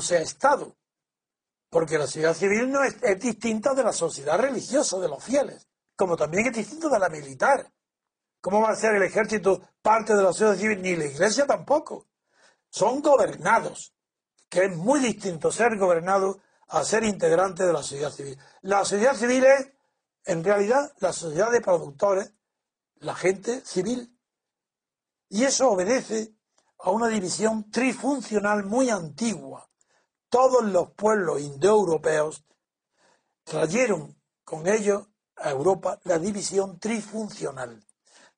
Sea 0.00 0.20
Estado, 0.20 0.76
porque 1.68 1.98
la 1.98 2.06
sociedad 2.06 2.34
civil 2.34 2.70
no 2.70 2.82
es, 2.82 2.96
es 3.02 3.20
distinta 3.20 3.74
de 3.74 3.84
la 3.84 3.92
sociedad 3.92 4.38
religiosa, 4.38 4.98
de 4.98 5.08
los 5.08 5.22
fieles, 5.22 5.68
como 5.96 6.16
también 6.16 6.46
es 6.46 6.56
distinta 6.56 6.88
de 6.88 6.98
la 6.98 7.08
militar. 7.08 7.72
¿Cómo 8.40 8.62
va 8.62 8.70
a 8.70 8.76
ser 8.76 8.94
el 8.94 9.02
ejército 9.02 9.60
parte 9.82 10.14
de 10.14 10.22
la 10.22 10.32
sociedad 10.32 10.56
civil? 10.56 10.80
Ni 10.80 10.96
la 10.96 11.04
iglesia 11.04 11.46
tampoco. 11.46 12.08
Son 12.70 13.02
gobernados, 13.02 13.94
que 14.48 14.64
es 14.64 14.76
muy 14.76 15.00
distinto 15.00 15.52
ser 15.52 15.76
gobernado 15.76 16.40
a 16.68 16.84
ser 16.84 17.04
integrante 17.04 17.64
de 17.64 17.72
la 17.72 17.82
sociedad 17.82 18.10
civil. 18.10 18.38
La 18.62 18.84
sociedad 18.84 19.14
civil 19.14 19.44
es, 19.44 19.68
en 20.24 20.42
realidad, 20.44 20.92
la 21.00 21.12
sociedad 21.12 21.50
de 21.50 21.60
productores, 21.60 22.32
la 22.96 23.14
gente 23.14 23.60
civil. 23.64 24.16
Y 25.28 25.44
eso 25.44 25.70
obedece 25.70 26.34
a 26.78 26.90
una 26.90 27.08
división 27.08 27.70
trifuncional 27.70 28.64
muy 28.64 28.90
antigua. 28.90 29.69
Todos 30.30 30.64
los 30.64 30.92
pueblos 30.92 31.40
indoeuropeos 31.40 32.44
trajeron 33.42 34.16
con 34.44 34.68
ellos 34.68 35.08
a 35.36 35.50
Europa 35.50 36.00
la 36.04 36.18
división 36.18 36.78
trifuncional, 36.78 37.84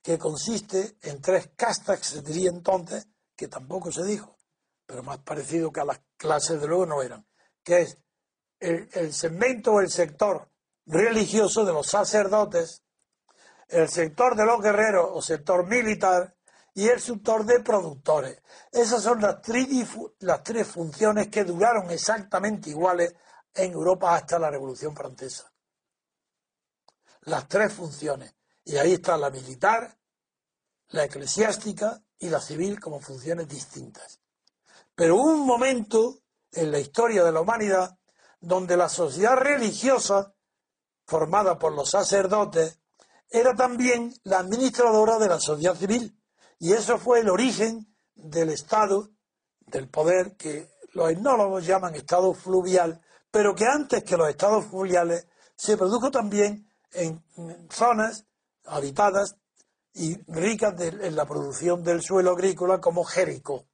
que 0.02 0.18
consiste 0.18 0.96
en 1.02 1.20
tres 1.20 1.50
castas 1.54 1.98
que 1.98 2.04
se 2.04 2.22
diría 2.22 2.48
entonces, 2.48 3.06
que 3.36 3.46
tampoco 3.46 3.92
se 3.92 4.04
dijo, 4.04 4.38
pero 4.86 5.02
más 5.02 5.18
parecido 5.18 5.70
que 5.70 5.80
a 5.80 5.84
las 5.84 6.00
clases 6.16 6.60
de 6.60 6.66
luego 6.66 6.86
no 6.86 7.02
eran, 7.02 7.26
que 7.62 7.82
es 7.82 7.98
el, 8.58 8.88
el 8.92 9.12
segmento 9.12 9.72
o 9.72 9.80
el 9.80 9.90
sector 9.90 10.48
religioso 10.86 11.64
de 11.64 11.72
los 11.74 11.88
sacerdotes, 11.88 12.82
el 13.68 13.88
sector 13.88 14.34
de 14.34 14.46
los 14.46 14.62
guerreros 14.62 15.10
o 15.12 15.20
sector 15.20 15.66
militar 15.66 16.34
y 16.74 16.88
el 16.88 17.00
sector 17.00 17.44
de 17.44 17.60
productores. 17.60 18.42
Esas 18.70 19.02
son 19.02 19.20
las, 19.20 19.36
las 20.20 20.42
tres 20.42 20.66
funciones 20.68 21.28
que 21.28 21.44
duraron 21.44 21.90
exactamente 21.90 22.70
iguales 22.70 23.14
en 23.54 23.72
Europa 23.72 24.14
hasta 24.14 24.38
la 24.38 24.50
Revolución 24.50 24.94
Francesa. 24.96 25.52
Las 27.22 27.46
tres 27.48 27.72
funciones. 27.72 28.34
Y 28.64 28.76
ahí 28.76 28.94
está 28.94 29.16
la 29.16 29.30
militar, 29.30 29.96
la 30.88 31.04
eclesiástica 31.04 32.02
y 32.18 32.28
la 32.28 32.40
civil 32.40 32.80
como 32.80 33.00
funciones 33.00 33.48
distintas. 33.48 34.20
Pero 34.94 35.16
hubo 35.16 35.32
un 35.32 35.46
momento 35.46 36.18
en 36.52 36.70
la 36.70 36.78
historia 36.78 37.24
de 37.24 37.32
la 37.32 37.40
humanidad 37.40 37.98
donde 38.40 38.76
la 38.76 38.88
sociedad 38.88 39.36
religiosa, 39.36 40.34
formada 41.06 41.58
por 41.58 41.72
los 41.72 41.90
sacerdotes, 41.90 42.80
era 43.30 43.54
también 43.54 44.12
la 44.24 44.40
administradora 44.40 45.18
de 45.18 45.28
la 45.28 45.40
sociedad 45.40 45.74
civil. 45.74 46.21
Y 46.62 46.74
eso 46.74 46.96
fue 46.96 47.18
el 47.18 47.28
origen 47.28 47.92
del 48.14 48.50
Estado, 48.50 49.10
del 49.66 49.88
poder 49.88 50.36
que 50.36 50.70
los 50.92 51.10
etnólogos 51.10 51.66
llaman 51.66 51.96
Estado 51.96 52.32
fluvial, 52.34 53.02
pero 53.32 53.52
que 53.56 53.66
antes 53.66 54.04
que 54.04 54.16
los 54.16 54.28
estados 54.28 54.66
fluviales 54.66 55.26
se 55.56 55.76
produjo 55.76 56.12
también 56.12 56.70
en 56.92 57.20
zonas 57.68 58.26
habitadas 58.64 59.34
y 59.92 60.22
ricas 60.30 60.80
en 60.80 61.16
la 61.16 61.26
producción 61.26 61.82
del 61.82 62.00
suelo 62.00 62.30
agrícola 62.30 62.80
como 62.80 63.02
Jericó. 63.02 63.64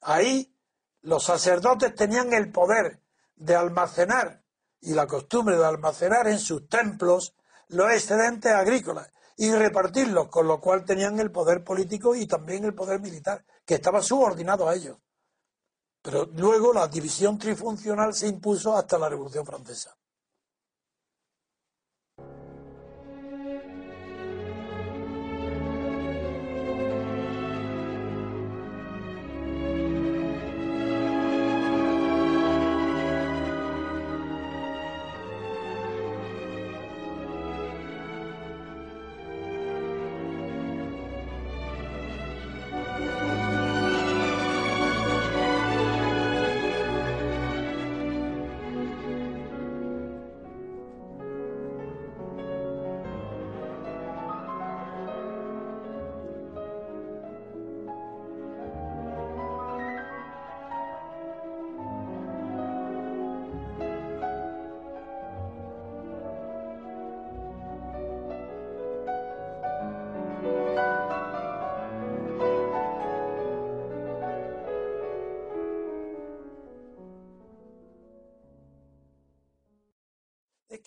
Ahí 0.00 0.54
los 1.00 1.24
sacerdotes 1.24 1.92
tenían 1.96 2.32
el 2.32 2.52
poder 2.52 3.02
de 3.34 3.56
almacenar 3.56 4.44
y 4.80 4.94
la 4.94 5.08
costumbre 5.08 5.56
de 5.56 5.66
almacenar 5.66 6.28
en 6.28 6.38
sus 6.38 6.68
templos 6.68 7.34
los 7.66 7.90
excedentes 7.90 8.52
agrícolas 8.52 9.10
y 9.38 9.52
repartirlos, 9.52 10.28
con 10.28 10.46
lo 10.46 10.60
cual 10.60 10.84
tenían 10.84 11.18
el 11.20 11.30
poder 11.30 11.64
político 11.64 12.14
y 12.14 12.26
también 12.26 12.64
el 12.64 12.74
poder 12.74 13.00
militar, 13.00 13.44
que 13.64 13.74
estaba 13.74 14.02
subordinado 14.02 14.68
a 14.68 14.74
ellos. 14.74 14.98
Pero 16.02 16.26
luego 16.34 16.72
la 16.72 16.88
división 16.88 17.38
trifuncional 17.38 18.14
se 18.14 18.28
impuso 18.28 18.76
hasta 18.76 18.98
la 18.98 19.08
Revolución 19.08 19.44
Francesa. 19.44 19.97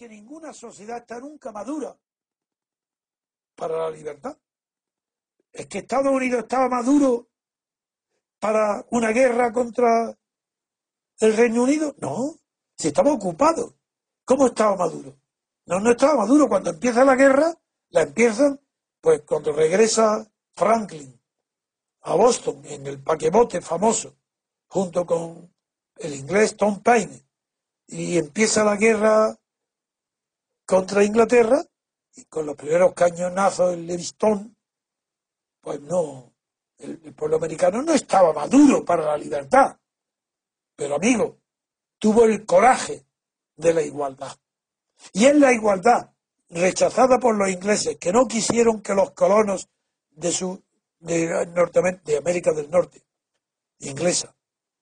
Que 0.01 0.09
ninguna 0.09 0.51
sociedad 0.51 0.97
está 0.97 1.19
nunca 1.19 1.51
madura 1.51 1.95
para 3.56 3.78
la 3.78 3.91
libertad. 3.91 4.35
Es 5.51 5.67
que 5.67 5.78
Estados 5.78 6.12
Unidos 6.12 6.39
estaba 6.41 6.67
maduro 6.67 7.29
para 8.39 8.84
una 8.89 9.12
guerra 9.12 9.53
contra 9.53 10.17
el 11.19 11.38
Reino 11.38 11.62
Unido. 11.62 11.94
No, 12.00 12.35
si 12.75 12.88
estaba 12.88 13.13
ocupado. 13.13 13.75
¿Cómo 14.25 14.47
estaba 14.47 14.75
maduro? 14.75 15.19
No, 15.67 15.79
no 15.79 15.91
estaba 15.91 16.16
maduro. 16.16 16.50
Cuando 16.50 16.72
empieza 16.72 17.06
la 17.06 17.16
guerra, 17.16 17.53
la 17.89 18.01
empiezan, 18.01 18.59
pues 19.01 19.22
cuando 19.22 19.51
regresa 19.51 20.28
Franklin 20.54 21.21
a 22.01 22.15
Boston 22.15 22.59
en 22.65 22.88
el 22.88 23.04
paquebote 23.04 23.62
famoso, 23.62 24.18
junto 24.65 25.06
con 25.06 25.54
el 25.97 26.15
inglés 26.15 26.57
Tom 26.57 26.81
Paine, 26.81 27.24
y 27.86 28.18
empieza 28.18 28.63
la 28.63 28.77
guerra 28.77 29.38
contra 30.71 31.03
Inglaterra 31.03 31.62
y 32.15 32.23
con 32.23 32.45
los 32.45 32.56
primeros 32.56 32.94
cañonazos 32.94 33.73
en 33.73 33.85
Levistón, 33.85 34.56
pues 35.59 35.81
no, 35.81 36.31
el, 36.77 37.13
pueblo 37.13 37.35
americano 37.35 37.81
no 37.81 37.91
estaba 37.91 38.31
maduro 38.31 38.85
para 38.85 39.03
la 39.03 39.18
libertad, 39.18 39.75
pero 40.73 40.95
amigo, 40.95 41.39
tuvo 42.00 42.23
el 42.23 42.45
coraje 42.45 43.06
de 43.57 43.73
la 43.73 43.81
igualdad. 43.81 44.33
Y 45.12 45.25
es 45.25 45.35
la 45.35 45.51
igualdad 45.51 46.13
rechazada 46.50 47.19
por 47.19 47.35
los 47.35 47.50
ingleses 47.50 47.97
que 47.97 48.13
no 48.13 48.25
quisieron 48.25 48.81
que 48.81 48.94
los 48.94 49.12
colonos 49.12 49.68
de 50.12 50.31
su 50.31 50.63
de, 51.00 51.27
de 52.06 52.18
América 52.18 52.53
del 52.53 52.71
Norte 52.71 53.03
inglesa 53.79 54.33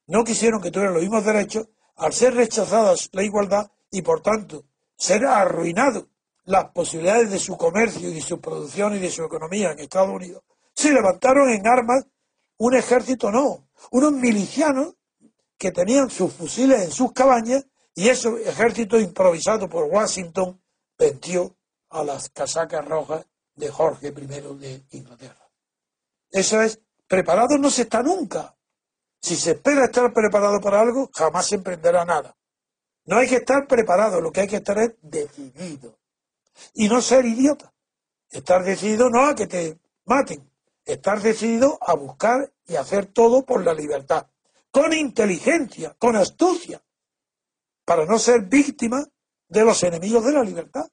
no 0.06 0.24
quisieron 0.24 0.62
que 0.62 0.70
tuvieran 0.70 0.94
los 0.94 1.02
mismos 1.02 1.26
derechos 1.26 1.68
al 1.96 2.14
ser 2.14 2.36
rechazadas 2.36 3.10
la 3.12 3.24
igualdad 3.24 3.72
y 3.90 4.04
por 4.04 4.22
tanto 4.22 4.69
ser 5.00 5.26
arruinado 5.26 6.10
las 6.44 6.72
posibilidades 6.72 7.32
de 7.32 7.40
su 7.40 7.58
comercio 7.58 8.10
y 8.10 8.14
de 8.14 8.22
su 8.22 8.40
producción 8.42 8.96
y 8.96 9.00
de 9.00 9.10
su 9.10 9.24
economía 9.24 9.72
en 9.72 9.80
Estados 9.80 10.10
Unidos, 10.10 10.44
se 10.76 10.92
levantaron 10.92 11.50
en 11.50 11.66
armas 11.66 12.06
un 12.58 12.76
ejército, 12.76 13.32
no, 13.32 13.70
unos 13.92 14.12
milicianos 14.12 14.96
que 15.58 15.72
tenían 15.72 16.10
sus 16.10 16.34
fusiles 16.34 16.82
en 16.82 16.92
sus 16.92 17.14
cabañas 17.14 17.66
y 17.96 18.10
ese 18.10 18.30
ejército 18.50 19.00
improvisado 19.00 19.70
por 19.70 19.86
Washington 19.86 20.62
venció 20.98 21.56
a 21.90 22.04
las 22.04 22.30
casacas 22.30 22.86
rojas 22.86 23.26
de 23.56 23.70
Jorge 23.70 24.08
I 24.08 24.12
de 24.12 24.84
Inglaterra. 24.92 25.50
Eso 26.30 26.62
es, 26.62 26.80
preparado 27.08 27.58
no 27.58 27.70
se 27.70 27.84
está 27.84 28.04
nunca. 28.04 28.56
Si 29.22 29.36
se 29.36 29.52
espera 29.52 29.86
estar 29.86 30.14
preparado 30.14 30.60
para 30.62 30.82
algo, 30.82 31.10
jamás 31.14 31.48
se 31.48 31.56
emprenderá 31.56 32.06
nada. 32.06 32.36
No 33.10 33.18
hay 33.18 33.28
que 33.28 33.38
estar 33.38 33.66
preparado, 33.66 34.22
lo 34.22 34.32
que 34.32 34.42
hay 34.42 34.48
que 34.48 34.58
estar 34.58 34.78
es 34.78 34.94
decidido. 35.02 35.98
Y 36.76 36.88
no 36.88 37.02
ser 37.02 37.26
idiota. 37.26 37.74
Estar 38.30 38.64
decidido 38.64 39.10
no 39.10 39.26
a 39.26 39.34
que 39.34 39.48
te 39.48 39.80
maten, 40.06 40.48
estar 40.86 41.20
decidido 41.20 41.80
a 41.82 41.96
buscar 41.96 42.54
y 42.68 42.76
hacer 42.76 43.08
todo 43.08 43.44
por 43.44 43.66
la 43.66 43.74
libertad, 43.74 44.28
con 44.70 44.94
inteligencia, 44.94 45.96
con 45.98 46.16
astucia, 46.16 46.84
para 47.84 48.06
no 48.06 48.20
ser 48.20 48.42
víctima 48.42 49.04
de 49.48 49.66
los 49.66 49.82
enemigos 49.82 50.24
de 50.24 50.32
la 50.32 50.44
libertad. 50.44 50.88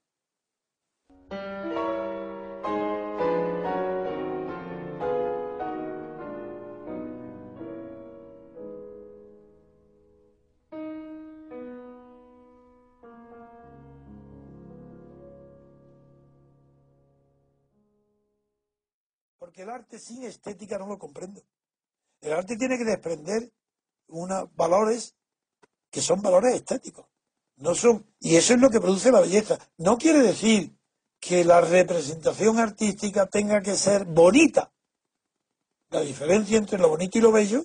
El 19.67 19.71
arte 19.71 19.99
sin 19.99 20.23
estética 20.23 20.79
no 20.79 20.87
lo 20.87 20.97
comprendo. 20.97 21.43
El 22.21 22.33
arte 22.35 22.57
tiene 22.57 22.79
que 22.79 22.85
desprender 22.85 23.51
unos 24.07 24.49
valores 24.55 25.17
que 25.91 26.01
son 26.01 26.23
valores 26.23 26.55
estéticos. 26.55 27.07
No 27.57 27.75
son, 27.75 28.07
y 28.21 28.37
eso 28.37 28.55
es 28.55 28.61
lo 28.61 28.71
que 28.71 28.81
produce 28.81 29.11
la 29.11 29.21
belleza. 29.21 29.59
No 29.79 29.99
quiere 29.99 30.21
decir 30.21 30.73
que 31.19 31.45
la 31.45 31.61
representación 31.61 32.61
artística 32.61 33.27
tenga 33.27 33.61
que 33.61 33.75
ser 33.75 34.05
bonita. 34.05 34.71
La 35.91 36.01
diferencia 36.01 36.59
entre 36.59 36.79
lo 36.79 36.89
bonito 36.89 37.19
y 37.19 37.23
lo 37.23 37.33
bello 37.33 37.65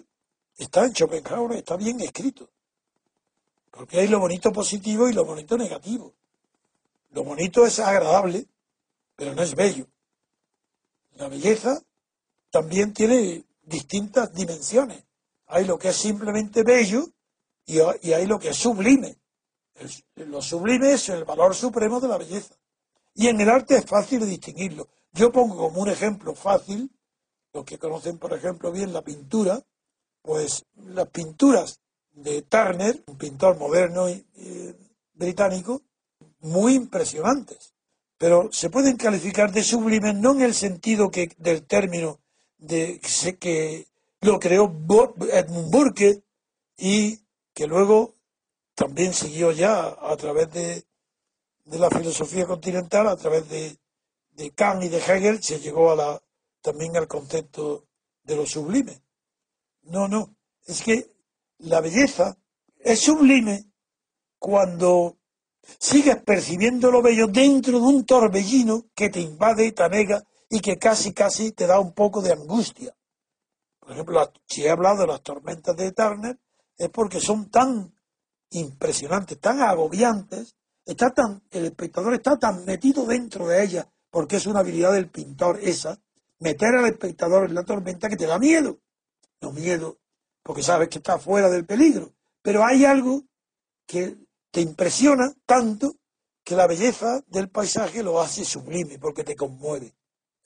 está 0.58 0.86
en 0.86 0.96
Schopenhauer, 0.96 1.60
está 1.60 1.76
bien 1.76 2.02
escrito. 2.02 2.50
Porque 3.70 4.00
hay 4.00 4.08
lo 4.08 4.20
bonito 4.20 4.52
positivo 4.52 5.08
y 5.08 5.14
lo 5.14 5.24
bonito 5.24 5.56
negativo. 5.56 6.16
Lo 7.12 7.24
bonito 7.24 7.64
es 7.64 7.80
agradable, 7.80 8.48
pero 9.16 9.36
no 9.36 9.44
es 9.44 9.54
bello. 9.54 9.86
La 11.18 11.28
belleza 11.28 11.84
también 12.52 12.94
tiene 12.94 13.46
distintas 13.64 14.34
dimensiones. 14.34 15.04
Hay 15.48 15.66
lo 15.66 15.80
que 15.80 15.90
es 15.90 15.96
simplemente 15.96 16.64
bello 16.64 17.08
y, 17.66 17.80
hay 17.80 18.26
lo 18.26 18.40
que 18.40 18.50
es 18.50 18.58
sublime. 18.58 19.18
lo 20.16 20.42
sublime 20.42 20.94
es 20.94 21.10
el 21.10 21.24
valor 21.24 21.56
supremo 21.56 22.00
de 22.00 22.08
la 22.08 22.18
belleza. 22.18 22.56
Y 23.14 23.28
en 23.28 23.42
el 23.42 23.50
arte 23.50 23.78
es 23.78 23.86
fácil 23.86 24.26
distinguirlo. 24.26 24.88
Yo 25.14 25.32
pongo 25.32 25.58
como 25.58 25.82
un 25.82 25.90
ejemplo 25.90 26.34
fácil, 26.36 26.90
los 27.54 27.66
que 27.66 27.78
conocen, 27.78 28.18
por 28.18 28.34
ejemplo, 28.34 28.72
bien 28.72 28.94
la 28.94 29.02
pintura, 29.02 29.62
pues 30.22 30.66
las 30.76 31.10
pinturas 31.10 31.82
de 32.12 32.44
Turner, 32.44 33.04
un 33.08 33.18
pintor 33.18 33.58
moderno 33.58 34.10
y, 34.10 34.26
británico, 35.14 35.82
muy 36.40 36.76
impresionantes. 36.76 37.74
Pero 38.18 38.50
se 38.52 38.70
pueden 38.70 38.98
calificar 38.98 39.52
de 39.52 39.64
sublimes 39.64 40.16
no 40.16 40.32
en 40.34 40.42
el 40.42 40.54
sentido 40.54 41.12
que 41.12 41.30
del 41.38 41.66
término 41.66 42.21
de 42.62 43.02
que 43.40 43.88
lo 44.22 44.40
creó 44.40 44.72
Edmund 45.32 45.72
Burke 45.72 46.24
y 46.78 47.20
que 47.54 47.68
luego 47.68 48.16
también 48.76 49.14
siguió 49.14 49.52
ya 49.52 49.98
a 50.00 50.16
través 50.16 50.52
de, 50.54 50.86
la 51.66 51.90
filosofía 51.90 52.46
continental, 52.46 53.08
a 53.08 53.18
través 53.18 53.50
de, 53.50 53.78
de, 54.32 54.52
Kant 54.52 54.84
y 54.84 54.90
de 54.90 54.98
Hegel, 54.98 55.44
se 55.44 55.60
llegó 55.60 55.92
a 55.92 55.96
la, 55.96 56.24
también 56.62 56.96
al 56.98 57.08
concepto 57.08 57.88
de 58.24 58.36
lo 58.36 58.46
sublime. 58.46 59.02
No, 59.84 60.08
no, 60.08 60.36
es 60.66 60.82
que 60.82 61.12
la 61.60 61.82
belleza 61.82 62.38
es 62.80 63.00
sublime 63.00 63.66
cuando 64.38 65.18
sigues 65.80 66.18
percibiendo 66.24 66.92
lo 66.92 67.02
bello 67.02 67.28
dentro 67.28 67.80
de 67.80 67.86
un 67.86 68.06
torbellino 68.06 68.86
que 68.94 69.10
te 69.10 69.22
invade 69.22 69.66
y 69.66 69.72
te 69.72 69.84
anega 69.84 70.24
y 70.52 70.60
que 70.60 70.78
casi, 70.78 71.14
casi 71.14 71.54
te 71.54 71.66
da 71.66 71.80
un 71.80 71.94
poco 71.94 72.22
de 72.22 72.34
angustia. 72.34 72.94
Por 73.80 73.94
ejemplo, 73.94 74.32
si 74.46 74.66
he 74.66 74.70
hablado 74.70 75.02
de 75.02 75.08
las 75.08 75.24
tormentas 75.24 75.78
de 75.78 75.94
Turner, 75.94 76.38
es 76.78 76.90
porque 76.90 77.22
son 77.22 77.50
tan 77.50 77.96
impresionantes, 78.50 79.40
tan 79.40 79.62
agobiantes, 79.62 80.58
está 80.86 81.12
tan, 81.12 81.42
el 81.52 81.66
espectador 81.66 82.14
está 82.14 82.38
tan 82.38 82.66
metido 82.66 83.06
dentro 83.06 83.48
de 83.48 83.64
ellas, 83.64 83.88
porque 84.10 84.36
es 84.36 84.46
una 84.46 84.60
habilidad 84.60 84.92
del 84.92 85.10
pintor 85.10 85.58
esa, 85.62 85.98
meter 86.40 86.76
al 86.76 86.86
espectador 86.86 87.46
en 87.46 87.56
la 87.56 87.64
tormenta 87.64 88.10
que 88.10 88.18
te 88.18 88.26
da 88.26 88.38
miedo. 88.38 88.78
No 89.40 89.54
miedo, 89.54 90.00
porque 90.44 90.64
sabes 90.64 90.90
que 90.90 90.98
está 90.98 91.18
fuera 91.18 91.50
del 91.50 91.66
peligro. 91.66 92.12
Pero 92.42 92.66
hay 92.66 92.84
algo 92.84 93.24
que 93.88 94.18
te 94.52 94.60
impresiona 94.60 95.34
tanto 95.46 95.96
que 96.44 96.58
la 96.58 96.68
belleza 96.68 97.24
del 97.28 97.50
paisaje 97.50 98.04
lo 98.04 98.20
hace 98.20 98.44
sublime, 98.44 99.00
porque 99.00 99.24
te 99.24 99.36
conmueve. 99.38 99.94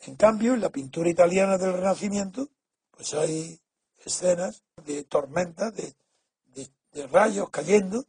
En 0.08 0.16
cambio, 0.16 0.54
en 0.54 0.62
la 0.62 0.70
pintura 0.70 1.10
italiana 1.10 1.58
del 1.58 1.74
Renacimiento, 1.74 2.50
pues 2.92 3.14
hay 3.16 3.60
escenas 4.06 4.64
de 4.86 5.04
tormentas, 5.04 5.74
de, 5.74 5.96
rayos 7.12 7.50
cayendo, 7.50 8.06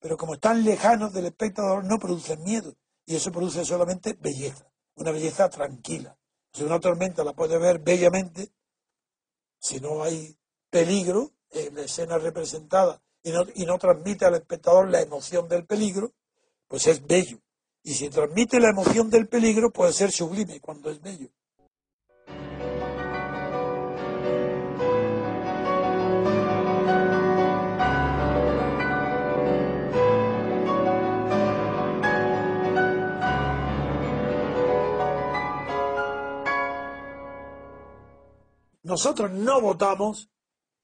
pero 0.00 0.16
como 0.16 0.34
están 0.34 0.64
lejanos 0.64 1.12
del 1.12 1.26
espectador 1.26 1.84
no 1.84 1.98
producen 1.98 2.42
miedo 2.42 2.74
y 3.04 3.16
eso 3.16 3.30
produce 3.30 3.62
solamente 3.64 4.14
belleza, 4.14 4.72
una 4.94 5.10
belleza 5.10 5.50
tranquila. 5.50 6.16
Si 6.52 6.62
una 6.62 6.80
tormenta 6.80 7.24
la 7.24 7.34
puede 7.34 7.58
ver 7.58 7.80
bellamente, 7.80 8.52
si 9.58 9.80
no 9.80 10.02
hay 10.02 10.34
peligro 10.70 11.32
en 11.50 11.74
la 11.74 11.82
escena 11.82 12.16
representada 12.16 13.02
y 13.22 13.32
no, 13.32 13.44
y 13.54 13.66
no 13.66 13.78
transmite 13.78 14.24
al 14.24 14.36
espectador 14.36 14.88
la 14.88 15.02
emoción 15.02 15.46
del 15.46 15.66
peligro, 15.66 16.12
pues 16.68 16.86
es 16.86 17.04
bello. 17.06 17.38
Y 17.84 17.94
si 17.94 18.08
transmite 18.10 18.60
la 18.60 18.70
emoción 18.70 19.10
del 19.10 19.26
peligro, 19.26 19.72
puede 19.72 19.92
ser 19.92 20.12
sublime 20.12 20.60
cuando 20.60 20.90
es 20.90 21.00
bello. 21.00 21.30
Nosotros 38.84 39.30
no 39.30 39.60
votamos 39.60 40.28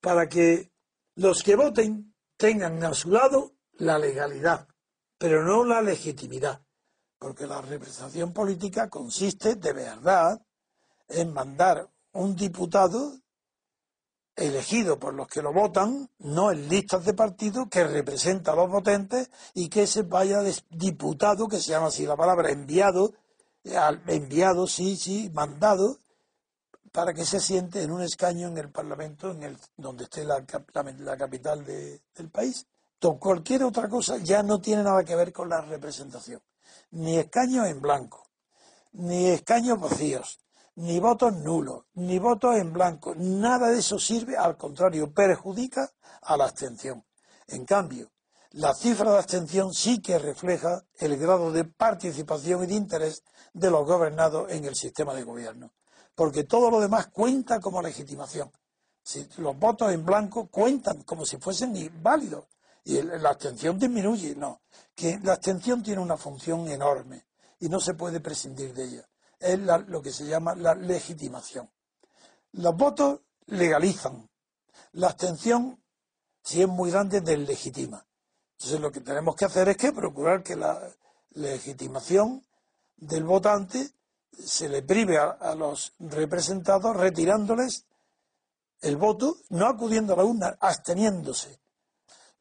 para 0.01 0.29
que 0.29 0.73
los 1.15 1.43
que 1.43 1.57
voten 1.57 2.15
tengan 2.37 2.83
a 2.83 2.95
su 2.95 3.11
lado 3.11 3.53
la 3.73 3.99
legalidad, 3.99 4.67
pero 5.19 5.45
no 5.45 5.65
la 5.65 5.83
legitimidad, 5.83 6.63
porque 7.19 7.47
la 7.47 7.61
representación 7.61 8.33
política 8.33 8.89
consiste 8.89 9.57
de 9.57 9.73
verdad 9.73 10.41
en 11.09 11.33
mandar 11.33 11.89
un 12.13 12.37
diputado 12.37 13.19
elegido 14.37 14.99
por 14.99 15.15
los 15.15 15.27
que 15.27 15.43
lo 15.43 15.53
votan, 15.53 16.09
no 16.19 16.53
en 16.53 16.69
listas 16.69 17.05
de 17.05 17.15
partido, 17.15 17.69
que 17.69 17.85
representa 17.85 18.53
a 18.53 18.57
los 18.57 18.71
votentes 18.71 19.31
y 19.55 19.69
que 19.69 19.87
se 19.87 20.03
vaya 20.03 20.43
diputado, 20.71 21.49
que 21.49 21.59
se 21.59 21.71
llama 21.71 21.89
así 21.89 22.07
la 22.07 22.17
palabra, 22.17 22.51
enviado, 22.51 23.15
enviado, 24.07 24.67
sí, 24.67 24.97
sí, 24.97 25.31
mandado, 25.35 25.99
para 26.93 27.13
que 27.13 27.25
se 27.25 27.41
siente 27.41 27.83
en 27.83 27.91
un 27.91 28.03
escaño 28.03 28.49
en 28.49 28.59
el 28.59 28.71
Parlamento, 28.71 29.33
en 29.33 29.43
el, 29.43 29.59
donde 29.77 30.05
esté 30.05 30.25
la, 30.25 30.45
la, 30.99 31.17
capital 31.17 31.65
del 31.65 32.31
país. 32.31 32.67
cualquier 33.19 33.65
otra 33.65 33.89
cosa 33.89 34.19
ya 34.19 34.43
no 34.43 34.61
tiene 34.61 34.85
nada 34.85 35.05
que 35.05 35.17
ver 35.17 35.33
con 35.33 35.49
la 35.49 35.61
representación. 35.61 36.41
Ni 36.91 37.19
escaños 37.19 37.67
en 37.67 37.81
blanco, 37.81 38.29
ni 38.93 39.27
escaños 39.29 39.81
vacíos, 39.81 40.41
ni 40.77 40.99
votos 41.01 41.35
nulos, 41.35 41.85
ni 41.95 42.19
votos 42.19 42.57
en 42.57 42.73
blanco. 42.73 43.15
Nada 43.17 43.69
de 43.69 43.81
eso 43.81 43.99
sirve, 43.99 44.37
al 44.37 44.57
contrario, 44.57 45.13
perjudica 45.13 45.91
a 46.23 46.37
la 46.37 46.45
abstención. 46.45 47.05
En 47.47 47.65
cambio, 47.65 48.11
la 48.53 48.75
cifra 48.75 49.13
de 49.13 49.19
abstención 49.19 49.75
sí 49.75 50.01
que 50.01 50.19
refleja 50.19 50.85
el 50.99 51.17
grado 51.17 51.53
de 51.53 51.65
participación 51.65 52.65
y 52.65 52.67
de 52.69 52.75
interés 52.75 53.23
de 53.53 53.71
los 53.71 53.87
gobernados 53.87 54.51
en 54.51 54.65
el 54.65 54.75
sistema 54.75 55.15
de 55.15 55.25
gobierno 55.25 55.73
porque 56.19 56.43
todo 56.43 56.69
lo 56.69 56.81
demás 56.81 57.07
cuenta 57.07 57.61
como 57.61 57.81
legitimación. 57.81 58.51
Si 59.05 59.29
los 59.37 59.57
votos 59.57 59.93
en 59.93 60.05
blanco 60.05 60.49
cuentan 60.49 61.05
como 61.05 61.25
si 61.25 61.37
fuesen 61.37 61.73
válidos 62.03 62.47
y 62.89 63.03
la 63.03 63.29
abstención 63.29 63.79
disminuye, 63.79 64.35
no, 64.35 64.63
que 64.95 65.19
la 65.23 65.35
abstención 65.35 65.83
tiene 65.83 66.01
una 66.01 66.17
función 66.17 66.67
enorme 66.69 67.27
y 67.61 67.69
no 67.69 67.81
se 67.81 67.93
puede 67.93 68.19
prescindir 68.21 68.73
de 68.73 68.85
ella. 68.85 69.09
Es 69.39 69.59
lo 69.59 70.01
que 70.01 70.11
se 70.11 70.25
llama 70.25 70.55
la 70.55 70.75
legitimación. 70.75 71.71
Los 72.53 72.75
votos 72.75 73.21
legalizan. 73.45 74.31
La 74.93 75.09
abstención, 75.09 75.83
si 76.43 76.63
es 76.63 76.69
muy 76.69 76.91
grande, 76.91 77.21
deslegitima. 77.21 78.07
Entonces 78.53 78.81
lo 78.81 78.91
que 78.91 79.01
tenemos 79.01 79.37
que 79.37 79.45
hacer 79.45 79.69
es 79.69 79.77
que 79.77 79.93
procurar 79.93 80.43
que 80.43 80.57
la 80.57 80.81
legitimación 81.33 82.43
del 82.97 83.25
votante 83.25 83.91
se 84.33 84.67
le 84.71 84.81
prive 84.81 85.19
a, 85.19 85.55
los 85.55 85.93
representados 85.99 86.97
retirándoles 86.97 87.85
el 88.81 88.97
voto, 88.97 89.37
no 89.51 89.67
acudiendo 89.67 90.15
a 90.15 90.17
la 90.17 90.25
urna, 90.25 90.57
absteniéndose. 90.59 91.61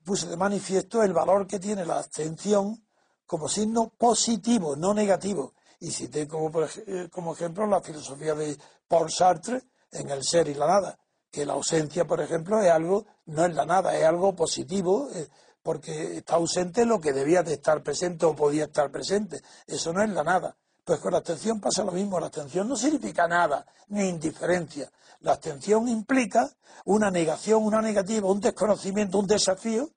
Puse 0.07 0.27
de 0.27 0.37
manifiesto 0.37 1.03
el 1.03 1.11
valor 1.11 1.45
que 1.45 1.59
tiene 1.59 1.85
la 1.85 1.99
abstención 1.99 2.81
como 3.25 3.49
signo 3.49 3.89
positivo, 3.89 4.77
no 4.77 4.93
negativo. 4.93 5.53
Y 5.81 5.91
cité 5.91 6.25
como, 6.29 6.49
eh, 6.63 7.09
como 7.11 7.33
ejemplo 7.33 7.67
la 7.67 7.81
filosofía 7.81 8.33
de 8.33 8.57
Paul 8.87 9.11
Sartre 9.11 9.63
en 9.91 10.09
El 10.09 10.23
ser 10.23 10.47
y 10.47 10.53
la 10.53 10.65
nada, 10.65 10.97
que 11.29 11.45
la 11.45 11.55
ausencia, 11.55 12.05
por 12.05 12.21
ejemplo, 12.21 12.61
es 12.61 12.71
algo, 12.71 13.05
no 13.25 13.45
es 13.45 13.53
la 13.53 13.65
nada, 13.65 13.97
es 13.97 14.05
algo 14.05 14.33
positivo, 14.33 15.09
eh, 15.13 15.27
porque 15.61 16.19
está 16.19 16.35
ausente 16.35 16.85
lo 16.85 17.01
que 17.01 17.11
debía 17.11 17.43
de 17.43 17.55
estar 17.55 17.83
presente 17.83 18.25
o 18.25 18.33
podía 18.33 18.63
estar 18.63 18.89
presente. 18.89 19.41
Eso 19.65 19.91
no 19.91 20.01
es 20.01 20.09
la 20.11 20.23
nada. 20.23 20.55
Pues 20.85 21.01
con 21.01 21.11
la 21.11 21.17
abstención 21.17 21.59
pasa 21.59 21.83
lo 21.83 21.91
mismo. 21.91 22.17
La 22.17 22.27
abstención 22.27 22.69
no 22.69 22.77
significa 22.77 23.27
nada, 23.27 23.65
ni 23.89 24.07
indiferencia. 24.07 24.89
La 25.19 25.33
abstención 25.33 25.89
implica 25.89 26.49
una 26.85 27.11
negación, 27.11 27.65
una 27.65 27.81
negativa, 27.81 28.31
un 28.31 28.39
desconocimiento, 28.39 29.19
un 29.19 29.27
desafío 29.27 29.91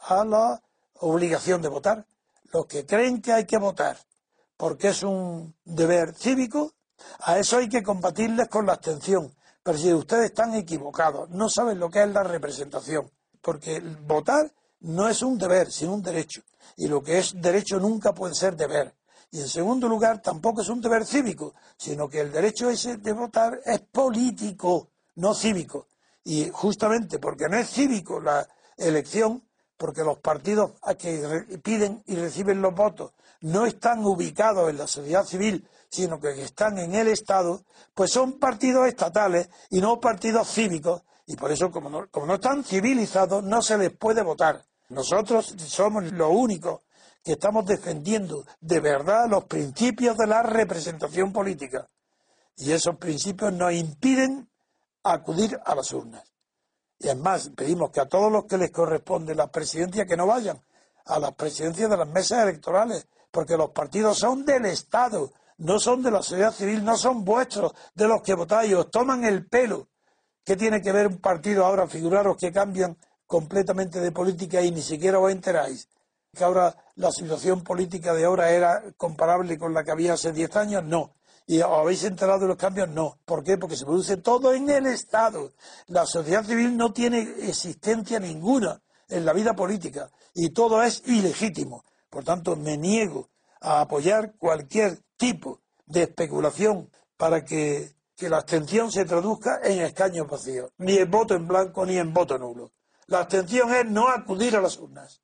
a 0.00 0.24
la 0.24 0.62
obligación 1.00 1.62
de 1.62 1.68
votar. 1.68 2.06
Los 2.52 2.66
que 2.66 2.86
creen 2.86 3.20
que 3.20 3.32
hay 3.32 3.44
que 3.44 3.58
votar 3.58 3.98
porque 4.58 4.88
es 4.88 5.04
un 5.04 5.54
deber 5.64 6.14
cívico, 6.14 6.74
a 7.20 7.38
eso 7.38 7.58
hay 7.58 7.68
que 7.68 7.82
combatirles 7.82 8.48
con 8.48 8.66
la 8.66 8.72
abstención. 8.74 9.32
Pero 9.62 9.78
si 9.78 9.94
ustedes 9.94 10.26
están 10.26 10.52
equivocados, 10.54 11.30
no 11.30 11.48
saben 11.48 11.78
lo 11.78 11.88
que 11.88 12.02
es 12.02 12.08
la 12.10 12.24
representación, 12.24 13.08
porque 13.40 13.80
votar 14.04 14.52
no 14.80 15.08
es 15.08 15.22
un 15.22 15.38
deber, 15.38 15.70
sino 15.70 15.94
un 15.94 16.02
derecho. 16.02 16.42
Y 16.76 16.88
lo 16.88 17.02
que 17.02 17.18
es 17.18 17.40
derecho 17.40 17.78
nunca 17.78 18.12
puede 18.12 18.34
ser 18.34 18.56
deber. 18.56 18.94
Y 19.30 19.40
en 19.40 19.48
segundo 19.48 19.88
lugar, 19.88 20.20
tampoco 20.20 20.62
es 20.62 20.68
un 20.68 20.80
deber 20.80 21.06
cívico, 21.06 21.54
sino 21.76 22.08
que 22.08 22.20
el 22.20 22.32
derecho 22.32 22.68
ese 22.68 22.96
de 22.96 23.12
votar 23.12 23.60
es 23.64 23.78
político, 23.80 24.88
no 25.16 25.34
cívico. 25.34 25.86
Y 26.24 26.50
justamente 26.50 27.20
porque 27.20 27.48
no 27.48 27.58
es 27.58 27.70
cívico 27.70 28.20
la 28.20 28.48
elección, 28.76 29.47
porque 29.78 30.02
los 30.02 30.18
partidos 30.18 30.72
a 30.82 30.94
que 30.94 31.60
piden 31.62 32.02
y 32.06 32.16
reciben 32.16 32.60
los 32.60 32.74
votos 32.74 33.12
no 33.40 33.64
están 33.64 34.04
ubicados 34.04 34.68
en 34.68 34.76
la 34.76 34.86
sociedad 34.86 35.24
civil, 35.24 35.66
sino 35.88 36.20
que 36.20 36.30
están 36.42 36.78
en 36.78 36.94
el 36.94 37.08
Estado, 37.08 37.62
pues 37.94 38.10
son 38.10 38.38
partidos 38.38 38.88
estatales 38.88 39.48
y 39.70 39.80
no 39.80 40.00
partidos 40.00 40.48
cívicos. 40.48 41.02
Y 41.26 41.36
por 41.36 41.52
eso, 41.52 41.70
como 41.70 41.88
no, 41.88 42.08
como 42.10 42.26
no 42.26 42.34
están 42.34 42.64
civilizados, 42.64 43.44
no 43.44 43.62
se 43.62 43.78
les 43.78 43.96
puede 43.96 44.22
votar. 44.22 44.64
Nosotros 44.88 45.54
somos 45.66 46.10
los 46.12 46.30
únicos 46.30 46.80
que 47.22 47.32
estamos 47.32 47.66
defendiendo 47.66 48.44
de 48.60 48.80
verdad 48.80 49.28
los 49.28 49.44
principios 49.44 50.16
de 50.16 50.26
la 50.26 50.42
representación 50.42 51.32
política. 51.32 51.88
Y 52.56 52.72
esos 52.72 52.96
principios 52.96 53.52
nos 53.52 53.72
impiden 53.72 54.50
acudir 55.04 55.58
a 55.64 55.74
las 55.74 55.92
urnas. 55.92 56.24
Y 56.98 57.08
además, 57.08 57.50
pedimos 57.56 57.90
que 57.90 58.00
a 58.00 58.08
todos 58.08 58.30
los 58.30 58.46
que 58.46 58.58
les 58.58 58.70
corresponde 58.70 59.34
la 59.34 59.50
presidencia 59.50 60.06
que 60.06 60.16
no 60.16 60.26
vayan 60.26 60.60
a 61.06 61.18
las 61.18 61.32
presidencias 61.34 61.88
de 61.88 61.96
las 61.96 62.08
mesas 62.08 62.42
electorales, 62.42 63.06
porque 63.30 63.56
los 63.56 63.70
partidos 63.70 64.18
son 64.18 64.44
del 64.44 64.66
Estado, 64.66 65.32
no 65.58 65.78
son 65.78 66.02
de 66.02 66.10
la 66.10 66.22
sociedad 66.22 66.52
civil, 66.52 66.84
no 66.84 66.96
son 66.96 67.24
vuestros, 67.24 67.72
de 67.94 68.08
los 68.08 68.22
que 68.22 68.34
votáis, 68.34 68.74
os 68.74 68.90
toman 68.90 69.24
el 69.24 69.46
pelo. 69.46 69.88
¿Qué 70.44 70.56
tiene 70.56 70.80
que 70.80 70.92
ver 70.92 71.06
un 71.06 71.18
partido 71.18 71.64
ahora? 71.64 71.86
Figuraros 71.86 72.36
que 72.36 72.52
cambian 72.52 72.96
completamente 73.26 74.00
de 74.00 74.12
política 74.12 74.62
y 74.62 74.70
ni 74.70 74.82
siquiera 74.82 75.18
os 75.18 75.30
enteráis 75.30 75.88
que 76.34 76.44
ahora 76.44 76.74
la 76.96 77.10
situación 77.10 77.62
política 77.62 78.14
de 78.14 78.24
ahora 78.24 78.50
era 78.50 78.82
comparable 78.96 79.58
con 79.58 79.74
la 79.74 79.84
que 79.84 79.90
había 79.90 80.14
hace 80.14 80.32
10 80.32 80.56
años, 80.56 80.84
no. 80.84 81.14
¿Y 81.50 81.62
habéis 81.62 82.04
enterado 82.04 82.40
de 82.40 82.48
los 82.48 82.58
cambios? 82.58 82.90
No. 82.90 83.18
¿Por 83.24 83.42
qué? 83.42 83.56
Porque 83.56 83.74
se 83.74 83.86
produce 83.86 84.18
todo 84.18 84.52
en 84.52 84.68
el 84.68 84.84
Estado. 84.84 85.54
La 85.86 86.04
sociedad 86.04 86.44
civil 86.44 86.76
no 86.76 86.92
tiene 86.92 87.22
existencia 87.48 88.20
ninguna 88.20 88.82
en 89.08 89.24
la 89.24 89.32
vida 89.32 89.54
política 89.54 90.10
y 90.34 90.50
todo 90.50 90.82
es 90.82 91.02
ilegítimo. 91.06 91.86
Por 92.10 92.22
tanto, 92.22 92.54
me 92.54 92.76
niego 92.76 93.30
a 93.62 93.80
apoyar 93.80 94.34
cualquier 94.36 94.98
tipo 95.16 95.62
de 95.86 96.02
especulación 96.02 96.90
para 97.16 97.46
que, 97.46 97.94
que 98.14 98.28
la 98.28 98.36
abstención 98.36 98.92
se 98.92 99.06
traduzca 99.06 99.60
en 99.64 99.80
escaños 99.80 100.28
vacíos, 100.28 100.70
ni 100.76 100.98
en 100.98 101.10
voto 101.10 101.34
en 101.34 101.48
blanco 101.48 101.86
ni 101.86 101.96
en 101.96 102.12
voto 102.12 102.36
nulo. 102.36 102.72
La 103.06 103.20
abstención 103.20 103.74
es 103.74 103.86
no 103.86 104.10
acudir 104.10 104.54
a 104.54 104.60
las 104.60 104.76
urnas. 104.76 105.22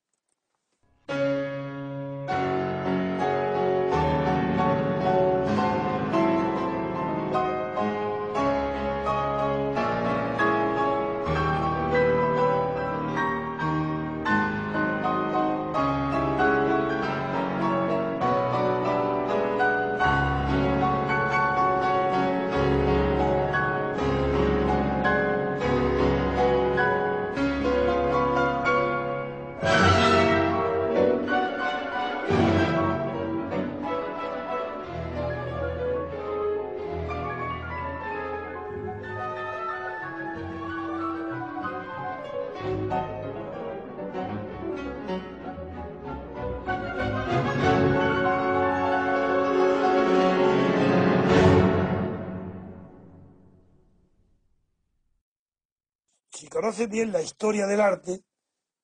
Conoce 56.65 56.87
bien 56.87 57.11
la 57.11 57.21
historia 57.21 57.67
del 57.67 57.79
arte, 57.79 58.23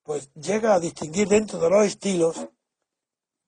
pues 0.03 0.31
llega 0.35 0.75
a 0.75 0.79
distinguir 0.79 1.27
dentro 1.27 1.57
de 1.57 1.67
los 1.67 1.83
estilos 1.83 2.47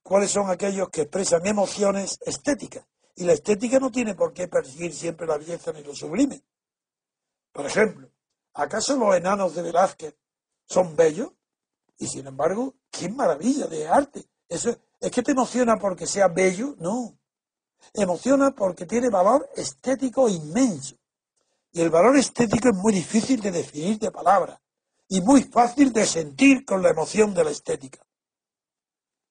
cuáles 0.02 0.32
son 0.32 0.50
aquellos 0.50 0.90
que 0.90 1.02
expresan 1.02 1.46
emociones 1.46 2.18
estéticas. 2.26 2.84
Y 3.16 3.26
la 3.26 3.34
estética 3.34 3.78
no 3.78 3.92
tiene 3.92 4.16
por 4.16 4.34
qué 4.34 4.48
perseguir 4.48 4.92
siempre 4.92 5.28
la 5.28 5.38
belleza 5.38 5.72
ni 5.72 5.84
lo 5.84 5.94
sublime. 5.94 6.42
Por 7.52 7.68
ejemplo, 7.68 8.10
¿acaso 8.56 8.98
los 8.98 9.16
enanos 9.16 9.54
de 9.54 9.62
Velázquez 9.62 10.16
son 10.66 10.96
bellos? 10.96 11.30
Y 12.00 12.08
sin 12.08 12.26
embargo, 12.26 12.74
qué 12.90 13.10
maravilla 13.10 13.68
de 13.68 13.88
arte. 13.88 14.26
Eso 14.50 14.76
es 15.00 15.12
que 15.12 15.22
te 15.22 15.34
emociona 15.34 15.78
porque 15.78 16.08
sea 16.08 16.28
bello, 16.28 16.76
no. 16.80 17.20
Emociona 17.94 18.50
porque 18.50 18.88
tiene 18.88 19.12
valor 19.12 19.48
estético 19.56 20.28
inmenso. 20.28 20.96
Y 21.74 21.82
el 21.82 21.90
valor 21.90 22.16
estético 22.16 22.70
es 22.70 22.76
muy 22.76 22.94
difícil 22.94 23.42
de 23.42 23.52
definir 23.52 23.98
de 23.98 24.12
palabra 24.12 24.62
y 25.08 25.22
muy 25.22 25.44
fácil 25.44 25.92
de 25.92 26.06
sentir 26.06 26.66
con 26.66 26.84
la 26.84 26.92
emoción 26.92 27.34
de 27.34 27.44
la 27.44 27.50
estética. 27.50 28.06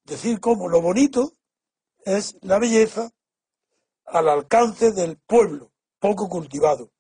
Decir 0.05 0.41
cómo 0.41 0.69
lo 0.69 0.83
bonito 0.83 1.35
es 2.05 2.37
la 2.43 2.59
belleza 2.59 3.13
al 4.05 4.29
alcance 4.29 4.91
del 4.91 5.19
pueblo, 5.19 5.71
poco 6.01 6.29
cultivado. 6.29 6.91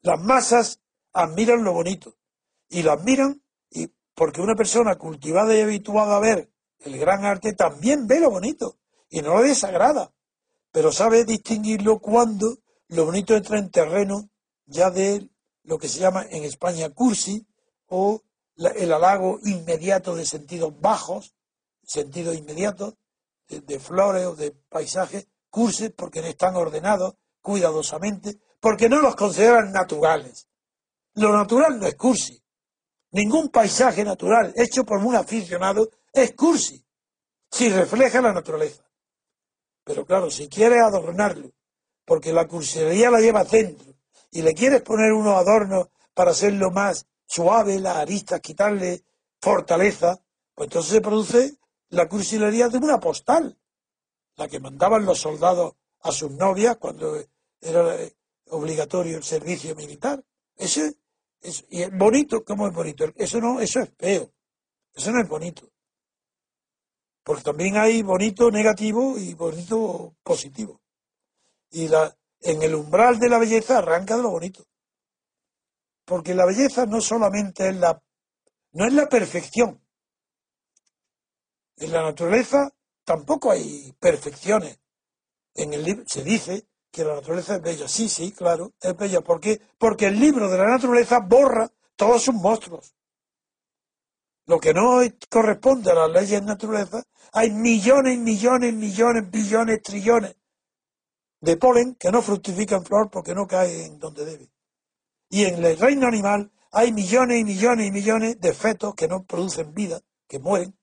Las 0.00 0.20
masas 0.20 0.80
admiran 1.12 1.64
lo 1.64 1.72
bonito 1.72 2.16
y 2.68 2.82
lo 2.82 2.92
admiran 2.92 3.42
y 3.68 3.92
porque 4.14 4.40
una 4.40 4.54
persona 4.54 4.94
cultivada 4.94 5.56
y 5.56 5.60
habituada 5.60 6.16
a 6.16 6.20
ver 6.20 6.52
el 6.78 6.98
gran 6.98 7.24
arte 7.24 7.52
también 7.52 8.06
ve 8.06 8.20
lo 8.20 8.30
bonito 8.30 8.78
y 9.08 9.22
no 9.22 9.40
le 9.40 9.48
desagrada, 9.48 10.14
pero 10.70 10.92
sabe 10.92 11.24
distinguirlo 11.24 11.98
cuando 11.98 12.58
lo 12.90 13.04
bonito 13.04 13.36
entra 13.36 13.58
en 13.58 13.70
terreno 13.70 14.30
ya 14.66 14.90
de 14.90 15.28
lo 15.62 15.78
que 15.78 15.88
se 15.88 16.00
llama 16.00 16.26
en 16.28 16.44
España 16.44 16.90
cursi 16.90 17.46
o 17.86 18.22
el 18.56 18.92
halago 18.92 19.38
inmediato 19.44 20.14
de 20.14 20.26
sentidos 20.26 20.78
bajos, 20.80 21.34
sentido 21.82 22.34
inmediato, 22.34 22.98
de, 23.48 23.80
flores 23.80 24.26
o 24.26 24.36
de 24.36 24.52
paisajes, 24.68 25.26
cursi 25.48 25.90
porque 25.90 26.20
no 26.20 26.26
están 26.26 26.56
ordenados 26.56 27.14
cuidadosamente, 27.40 28.38
porque 28.60 28.88
no 28.88 29.00
los 29.00 29.16
consideran 29.16 29.72
naturales. 29.72 30.48
Lo 31.14 31.32
natural 31.32 31.78
no 31.78 31.86
es 31.86 31.94
cursi. 31.94 32.42
Ningún 33.12 33.48
paisaje 33.48 34.04
natural 34.04 34.52
hecho 34.56 34.84
por 34.84 34.98
un 34.98 35.16
aficionado 35.16 35.90
es 36.12 36.34
cursi, 36.34 36.84
si 37.50 37.68
refleja 37.68 38.20
la 38.20 38.32
naturaleza. 38.32 38.84
Pero 39.84 40.04
claro, 40.04 40.30
si 40.30 40.48
quieres 40.48 40.82
adornarlo, 40.82 41.52
porque 42.04 42.32
la 42.32 42.46
cursilería 42.46 43.10
la 43.10 43.20
lleva 43.20 43.44
dentro, 43.44 43.94
y 44.30 44.42
le 44.42 44.54
quieres 44.54 44.82
poner 44.82 45.12
unos 45.12 45.36
adornos 45.36 45.88
para 46.14 46.30
hacerlo 46.30 46.70
más 46.70 47.06
suave, 47.26 47.78
las 47.78 47.96
aristas, 47.96 48.40
quitarle 48.40 49.04
fortaleza, 49.40 50.20
pues 50.54 50.68
entonces 50.68 50.92
se 50.92 51.00
produce 51.00 51.56
la 51.88 52.08
cursilería 52.08 52.68
de 52.68 52.78
una 52.78 52.98
postal, 52.98 53.58
la 54.36 54.48
que 54.48 54.60
mandaban 54.60 55.04
los 55.04 55.20
soldados 55.20 55.74
a 56.02 56.12
sus 56.12 56.30
novias 56.32 56.76
cuando 56.76 57.16
era 57.60 57.96
obligatorio 58.48 59.16
el 59.16 59.24
servicio 59.24 59.74
militar. 59.74 60.24
Ese 60.56 60.96
es, 61.40 61.64
y 61.70 61.82
es 61.82 61.96
bonito, 61.96 62.44
¿cómo 62.44 62.66
es 62.68 62.74
bonito? 62.74 63.04
Eso 63.16 63.40
no, 63.40 63.60
eso 63.60 63.80
es 63.80 63.90
feo. 63.98 64.32
Eso 64.94 65.10
no 65.12 65.22
es 65.22 65.28
bonito. 65.28 65.70
Porque 67.22 67.42
también 67.42 67.76
hay 67.76 68.02
bonito 68.02 68.50
negativo 68.50 69.16
y 69.18 69.34
bonito 69.34 70.16
positivo. 70.22 70.79
Y 71.70 71.88
la, 71.88 72.16
en 72.40 72.62
el 72.62 72.74
umbral 72.74 73.18
de 73.18 73.28
la 73.28 73.38
belleza 73.38 73.78
arranca 73.78 74.16
de 74.16 74.22
lo 74.22 74.30
bonito. 74.30 74.66
Porque 76.04 76.34
la 76.34 76.46
belleza 76.46 76.86
no 76.86 77.00
solamente 77.00 77.68
es 77.68 77.76
la, 77.76 78.02
no 78.72 78.86
es 78.86 78.92
la 78.92 79.08
perfección. 79.08 79.80
En 81.76 81.92
la 81.92 82.02
naturaleza 82.02 82.70
tampoco 83.04 83.50
hay 83.50 83.92
perfecciones. 83.98 84.80
En 85.54 85.72
el 85.72 85.84
libro 85.84 86.04
se 86.06 86.22
dice 86.22 86.66
que 86.90 87.04
la 87.04 87.14
naturaleza 87.14 87.56
es 87.56 87.62
bella. 87.62 87.88
Sí, 87.88 88.08
sí, 88.08 88.32
claro, 88.32 88.72
es 88.80 88.96
bella. 88.96 89.20
¿Por 89.20 89.40
qué? 89.40 89.60
Porque 89.78 90.06
el 90.06 90.18
libro 90.18 90.48
de 90.48 90.58
la 90.58 90.68
naturaleza 90.68 91.20
borra 91.20 91.70
todos 91.96 92.22
sus 92.22 92.34
monstruos. 92.34 92.94
Lo 94.46 94.58
que 94.58 94.74
no 94.74 95.00
corresponde 95.28 95.92
a 95.92 95.94
las 95.94 96.10
leyes 96.10 96.40
de 96.40 96.46
naturaleza, 96.46 97.04
hay 97.32 97.50
millones, 97.50 98.18
millones, 98.18 98.74
millones, 98.74 99.30
billones, 99.30 99.82
trillones 99.82 100.39
de 101.40 101.56
polen 101.56 101.94
que 101.94 102.10
no 102.10 102.22
fructifica 102.22 102.76
en 102.76 102.84
flor 102.84 103.10
porque 103.10 103.34
no 103.34 103.46
cae 103.46 103.86
en 103.86 103.98
donde 103.98 104.24
debe. 104.24 104.50
Y 105.28 105.44
en 105.44 105.64
el 105.64 105.78
reino 105.78 106.06
animal 106.06 106.50
hay 106.72 106.92
millones 106.92 107.40
y 107.40 107.44
millones 107.44 107.86
y 107.86 107.90
millones 107.90 108.40
de 108.40 108.52
fetos 108.52 108.94
que 108.94 109.08
no 109.08 109.24
producen 109.24 109.74
vida, 109.74 110.00
que 110.28 110.38
mueren, 110.38 110.76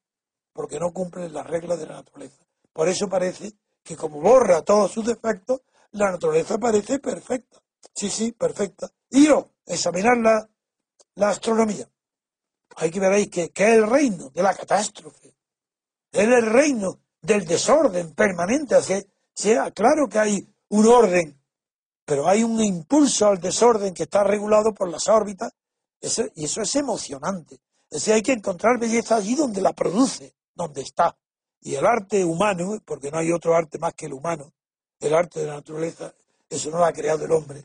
porque 0.53 0.79
no 0.79 0.91
cumplen 0.91 1.33
las 1.33 1.47
reglas 1.47 1.79
de 1.79 1.85
la 1.85 1.95
naturaleza. 1.95 2.45
Por 2.73 2.89
eso 2.89 3.07
parece 3.07 3.53
que 3.83 3.95
como 3.95 4.19
borra 4.19 4.61
todos 4.61 4.91
sus 4.91 5.05
defectos, 5.05 5.61
la 5.91 6.11
naturaleza 6.11 6.57
parece 6.57 6.99
perfecta. 6.99 7.61
Sí, 7.93 8.09
sí, 8.09 8.31
perfecta. 8.31 8.91
Y 9.09 9.27
yo, 9.27 9.51
examinar 9.65 10.17
la, 10.17 11.29
astronomía. 11.29 11.89
Hay 12.75 12.91
que 12.91 12.99
ver 12.99 13.11
ahí 13.11 13.27
que, 13.27 13.49
que, 13.49 13.63
es 13.63 13.77
el 13.77 13.89
reino 13.89 14.29
de 14.29 14.43
la 14.43 14.53
catástrofe. 14.53 15.35
Es 16.11 16.27
el 16.27 16.45
reino 16.45 16.99
del 17.21 17.45
desorden 17.45 18.13
permanente. 18.13 18.75
Así, 18.75 18.93
sea 19.37 19.69
claro 19.69 20.09
que 20.09 20.17
hay 20.17 20.53
un 20.69 20.87
orden, 20.87 21.39
pero 22.03 22.27
hay 22.27 22.43
un 22.43 22.59
impulso 22.59 23.27
al 23.27 23.39
desorden 23.39 23.93
que 23.93 24.03
está 24.03 24.23
regulado 24.23 24.73
por 24.73 24.89
las 24.89 25.07
órbitas, 25.07 25.53
y 26.01 26.45
eso 26.45 26.61
es 26.61 26.75
emocionante. 26.75 27.55
Es 27.89 28.01
decir, 28.01 28.15
hay 28.15 28.23
que 28.23 28.33
encontrar 28.33 28.79
belleza 28.79 29.15
allí 29.15 29.35
donde 29.35 29.61
la 29.61 29.73
produce, 29.73 30.33
donde 30.55 30.81
está. 30.81 31.15
Y 31.61 31.75
el 31.75 31.85
arte 31.85 32.25
humano, 32.25 32.81
porque 32.83 33.11
no 33.11 33.19
hay 33.19 33.31
otro 33.31 33.55
arte 33.55 33.77
más 33.77 33.93
que 33.93 34.07
el 34.07 34.13
humano, 34.13 34.51
el 34.99 35.13
arte 35.13 35.41
de 35.41 35.45
la 35.45 35.55
naturaleza, 35.55 36.13
eso 36.49 36.71
no 36.71 36.79
lo 36.79 36.85
ha 36.85 36.93
creado 36.93 37.25
el 37.25 37.31
hombre. 37.31 37.63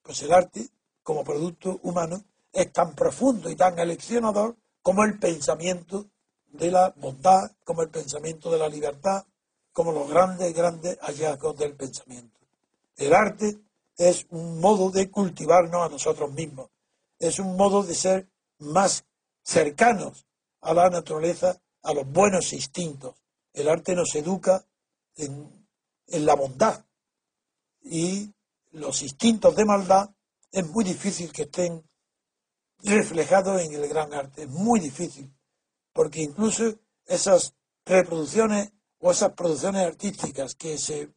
Pues 0.00 0.22
el 0.22 0.32
arte, 0.32 0.66
como 1.02 1.24
producto 1.24 1.78
humano, 1.82 2.24
es 2.52 2.72
tan 2.72 2.94
profundo 2.94 3.50
y 3.50 3.56
tan 3.56 3.78
eleccionador 3.78 4.56
como 4.80 5.04
el 5.04 5.18
pensamiento 5.18 6.06
de 6.46 6.70
la 6.70 6.94
bondad, 6.96 7.50
como 7.64 7.82
el 7.82 7.90
pensamiento 7.90 8.50
de 8.50 8.58
la 8.58 8.68
libertad, 8.68 9.26
como 9.76 9.92
los 9.92 10.08
grandes, 10.08 10.54
grandes 10.54 10.96
hallazgos 11.02 11.58
del 11.58 11.74
pensamiento. 11.74 12.40
El 12.96 13.12
arte 13.12 13.58
es 13.98 14.26
un 14.30 14.58
modo 14.58 14.90
de 14.90 15.10
cultivarnos 15.10 15.84
a 15.84 15.90
nosotros 15.90 16.32
mismos, 16.32 16.70
es 17.18 17.38
un 17.38 17.58
modo 17.58 17.82
de 17.82 17.94
ser 17.94 18.26
más 18.58 19.04
cercanos 19.42 20.24
a 20.62 20.72
la 20.72 20.88
naturaleza, 20.88 21.60
a 21.82 21.92
los 21.92 22.10
buenos 22.10 22.54
instintos. 22.54 23.16
El 23.52 23.68
arte 23.68 23.94
nos 23.94 24.14
educa 24.14 24.64
en, 25.14 25.66
la 26.06 26.34
bondad 26.34 26.82
y 27.82 28.32
los 28.72 29.02
instintos 29.02 29.54
de 29.56 29.66
maldad 29.66 30.08
es 30.52 30.66
muy 30.70 30.84
difícil 30.84 31.30
que 31.30 31.42
estén 31.42 31.84
reflejados 32.82 33.60
en 33.60 33.74
el 33.74 33.86
gran 33.88 34.14
arte, 34.14 34.44
es 34.44 34.48
muy 34.48 34.80
difícil, 34.80 35.30
porque 35.92 36.22
incluso 36.22 36.76
esas 37.04 37.52
reproducciones 37.84 38.72
o 39.06 39.12
esas 39.12 39.34
producciones 39.34 39.86
artísticas 39.86 40.56
que, 40.56 40.76
se, 40.78 41.12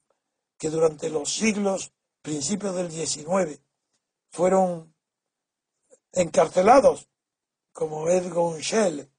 que 0.59 0.69
durante 0.69 1.09
los 1.09 1.33
siglos, 1.33 1.91
principios 2.21 2.75
del 2.75 2.91
XIX, 2.91 3.59
fueron 4.29 4.93
encarcelados, 6.11 7.09
como 7.73 8.07
Edgar 8.07 8.61
Schell, 8.61 9.09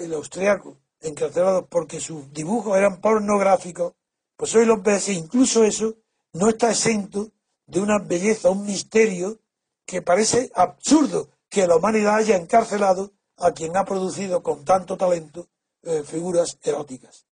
el 0.00 0.14
austriaco, 0.14 0.78
encarcelados 1.00 1.66
porque 1.68 2.00
sus 2.00 2.32
dibujos 2.32 2.76
eran 2.76 3.00
pornográficos, 3.00 3.94
pues 4.36 4.52
hoy 4.56 4.64
los 4.64 4.82
ves 4.82 5.08
e 5.08 5.12
incluso 5.12 5.62
eso 5.62 5.94
no 6.32 6.48
está 6.48 6.70
exento 6.72 7.30
de 7.66 7.78
una 7.78 8.00
belleza, 8.00 8.50
un 8.50 8.66
misterio 8.66 9.38
que 9.84 10.02
parece 10.02 10.50
absurdo 10.56 11.30
que 11.48 11.68
la 11.68 11.76
humanidad 11.76 12.16
haya 12.16 12.36
encarcelado 12.36 13.12
a 13.36 13.52
quien 13.52 13.76
ha 13.76 13.84
producido 13.84 14.42
con 14.42 14.64
tanto 14.64 14.96
talento 14.96 15.46
eh, 15.84 16.02
figuras 16.02 16.58
eróticas. 16.64 17.25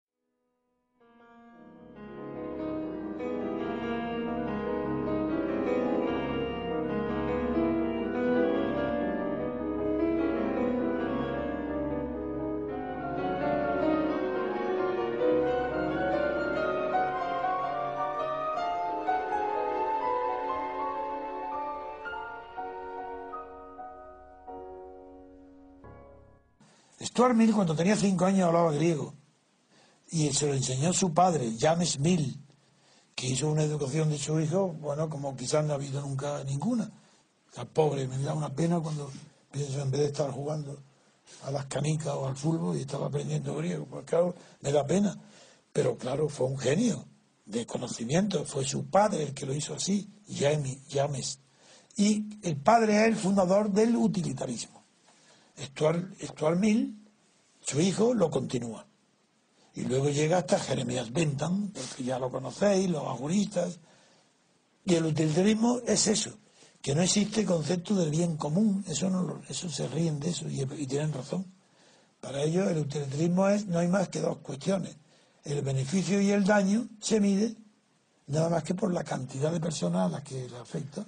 Stuart 27.15 27.37
Mill, 27.37 27.55
cuando 27.55 27.77
tenía 27.77 27.95
cinco 27.95 28.25
años, 28.25 28.49
hablaba 28.49 28.73
griego. 28.73 29.15
Y 30.11 30.33
se 30.33 30.49
lo 30.49 30.55
enseñó 30.55 30.93
su 30.93 31.15
padre, 31.15 31.55
James 31.61 32.01
Mill, 32.01 32.41
que 33.15 33.29
hizo 33.29 33.53
una 33.53 33.63
educación 33.63 34.11
de 34.11 34.19
su 34.19 34.41
hijo, 34.41 34.73
bueno, 34.73 35.09
como 35.09 35.37
quizás 35.37 35.65
no 35.65 35.75
ha 35.75 35.77
habido 35.77 36.01
nunca 36.01 36.43
ninguna. 36.43 36.91
Está 37.49 37.67
pobre, 37.67 38.09
me 38.09 38.19
da 38.19 38.35
una 38.35 38.53
pena 38.53 38.81
cuando 38.81 39.13
pienso 39.53 39.81
en 39.81 39.93
vez 39.93 40.01
de 40.01 40.07
estar 40.09 40.33
jugando 40.33 40.83
a 41.45 41.53
las 41.53 41.67
canicas 41.67 42.15
o 42.15 42.27
al 42.27 42.35
fútbol 42.35 42.77
y 42.77 42.81
estaba 42.81 43.07
aprendiendo 43.07 43.55
griego. 43.55 43.87
Pues 43.87 44.05
claro, 44.07 44.35
me 44.63 44.73
da 44.73 44.85
pena. 44.85 45.17
Pero 45.73 45.97
claro, 45.97 46.29
fue 46.29 46.49
un 46.49 46.59
genio 46.59 47.07
de 47.47 47.65
conocimiento, 47.65 48.45
fue 48.45 48.65
su 48.65 48.87
padre 48.87 49.23
el 49.23 49.35
que 49.35 49.47
lo 49.47 49.55
hizo 49.55 49.73
así, 49.73 50.11
James. 50.29 51.39
Y 51.97 52.41
el 52.43 52.57
padre 52.57 53.03
es 53.03 53.07
el 53.07 53.15
fundador 53.15 53.71
del 53.71 53.95
utilitarismo. 53.95 54.83
Stuart 55.57 56.59
Mill 56.59 57.04
su 57.65 57.81
hijo 57.81 58.13
lo 58.15 58.31
continúa. 58.31 58.87
Y 59.75 59.83
luego 59.83 60.09
llega 60.09 60.39
hasta 60.39 60.59
Jeremías 60.59 61.13
Bentham, 61.13 61.73
que 61.97 62.05
ya 62.05 62.19
lo 62.19 62.31
conocéis, 62.31 62.89
los 62.89 63.03
agonistas. 63.03 63.81
Y 64.85 64.95
el 64.95 65.07
utilitarismo 65.07 65.81
es 65.87 66.07
eso, 66.07 66.39
que 66.81 66.95
no 66.95 67.03
existe 67.03 67.45
concepto 67.45 67.95
del 67.95 68.11
bien 68.11 68.37
común, 68.37 68.85
eso 68.87 69.09
no 69.09 69.43
eso 69.49 69.69
se 69.71 69.89
ríen 69.89 70.21
de 70.21 70.29
eso 70.29 70.49
y, 70.49 70.61
y 70.61 70.87
tienen 70.87 71.13
razón. 71.13 71.47
Para 72.21 72.43
ellos 72.43 72.71
el 72.71 72.79
utilitarismo 72.79 73.49
es, 73.49 73.67
no 73.67 73.79
hay 73.79 73.89
más 73.89 74.09
que 74.09 74.21
dos 74.21 74.39
cuestiones. 74.39 74.97
El 75.43 75.63
beneficio 75.63 76.21
y 76.21 76.31
el 76.31 76.45
daño 76.45 76.89
se 77.01 77.19
mide 77.19 77.57
nada 78.27 78.49
más 78.51 78.63
que 78.63 78.75
por 78.75 78.93
la 78.93 79.05
cantidad 79.05 79.51
de 79.51 79.61
personas 79.61 80.07
a 80.07 80.09
las 80.11 80.23
que 80.23 80.49
le 80.49 80.57
afecta. 80.57 81.07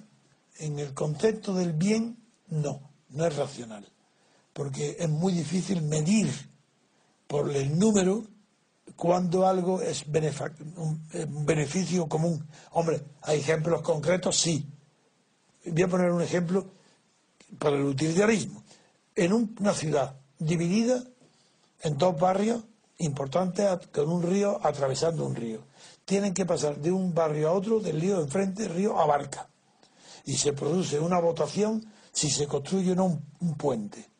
En 0.57 0.79
el 0.79 0.93
concepto 0.93 1.53
del 1.53 1.73
bien, 1.73 2.17
no, 2.47 2.91
no 3.09 3.25
es 3.25 3.35
racional 3.35 3.87
porque 4.57 4.97
es 4.99 5.07
muy 5.07 5.33
difícil 5.33 5.83
medir 5.83 6.27
por 7.27 7.55
el 7.55 7.77
número 7.77 8.23
cuando 8.95 9.45
algo 9.45 9.83
es 9.83 10.03
un 10.07 11.45
beneficio 11.45 12.07
común. 12.07 12.43
Hombre, 12.71 13.03
¿hay 13.21 13.39
ejemplos 13.39 13.83
concretos? 13.83 14.35
Sí. 14.35 14.67
Voy 15.63 15.83
a 15.83 15.87
poner 15.87 16.09
un 16.09 16.23
ejemplo 16.23 16.71
para 17.59 17.75
el 17.75 17.83
utilitarismo. 17.83 18.63
En 19.15 19.31
una 19.33 19.75
ciudad 19.75 20.15
dividida 20.39 21.03
en 21.83 21.95
dos 21.99 22.19
barrios 22.19 22.63
importantes 22.97 23.87
con 23.93 24.09
un 24.09 24.23
río 24.23 24.59
atravesando 24.63 25.23
un 25.23 25.35
río. 25.35 25.61
Tienen 26.03 26.33
que 26.33 26.47
pasar 26.47 26.79
de 26.79 26.91
un 26.91 27.13
barrio 27.13 27.49
a 27.49 27.51
otro, 27.51 27.79
del 27.79 28.01
río 28.01 28.17
de 28.17 28.23
enfrente, 28.23 28.67
río 28.67 28.99
abarca. 28.99 29.49
Y 30.25 30.35
se 30.35 30.53
produce 30.53 30.99
una 30.99 31.19
votación 31.19 31.85
si 32.11 32.31
se 32.31 32.47
construye 32.47 32.93
un 32.93 33.55
puente 33.55 34.16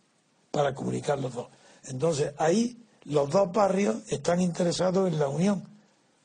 para 0.57 0.73
comunicar 0.73 1.19
los 1.19 1.35
dos. 1.35 1.49
Entonces, 1.83 2.33
ahí 2.39 2.83
los 3.05 3.29
dos 3.29 3.51
barrios 3.51 3.97
están 4.09 4.41
interesados 4.41 5.07
en 5.07 5.19
la 5.19 5.29
unión, 5.29 5.63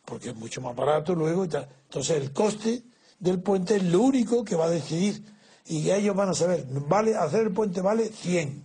porque 0.06 0.30
es 0.30 0.36
mucho 0.36 0.62
más 0.62 0.74
barato 0.74 1.14
luego 1.14 1.44
y 1.44 1.48
tal. 1.48 1.68
Entonces 1.84 2.16
el 2.16 2.32
coste 2.32 2.82
del 3.20 3.42
puente 3.42 3.76
es 3.76 3.82
lo 3.82 4.00
único 4.00 4.42
que 4.42 4.56
va 4.56 4.64
a 4.64 4.70
decidir 4.70 5.22
y 5.66 5.90
ellos 5.90 6.16
van 6.16 6.30
a 6.30 6.34
saber, 6.34 6.64
vale 6.88 7.14
hacer 7.14 7.42
el 7.42 7.52
puente 7.52 7.82
vale 7.82 8.08
100. 8.08 8.64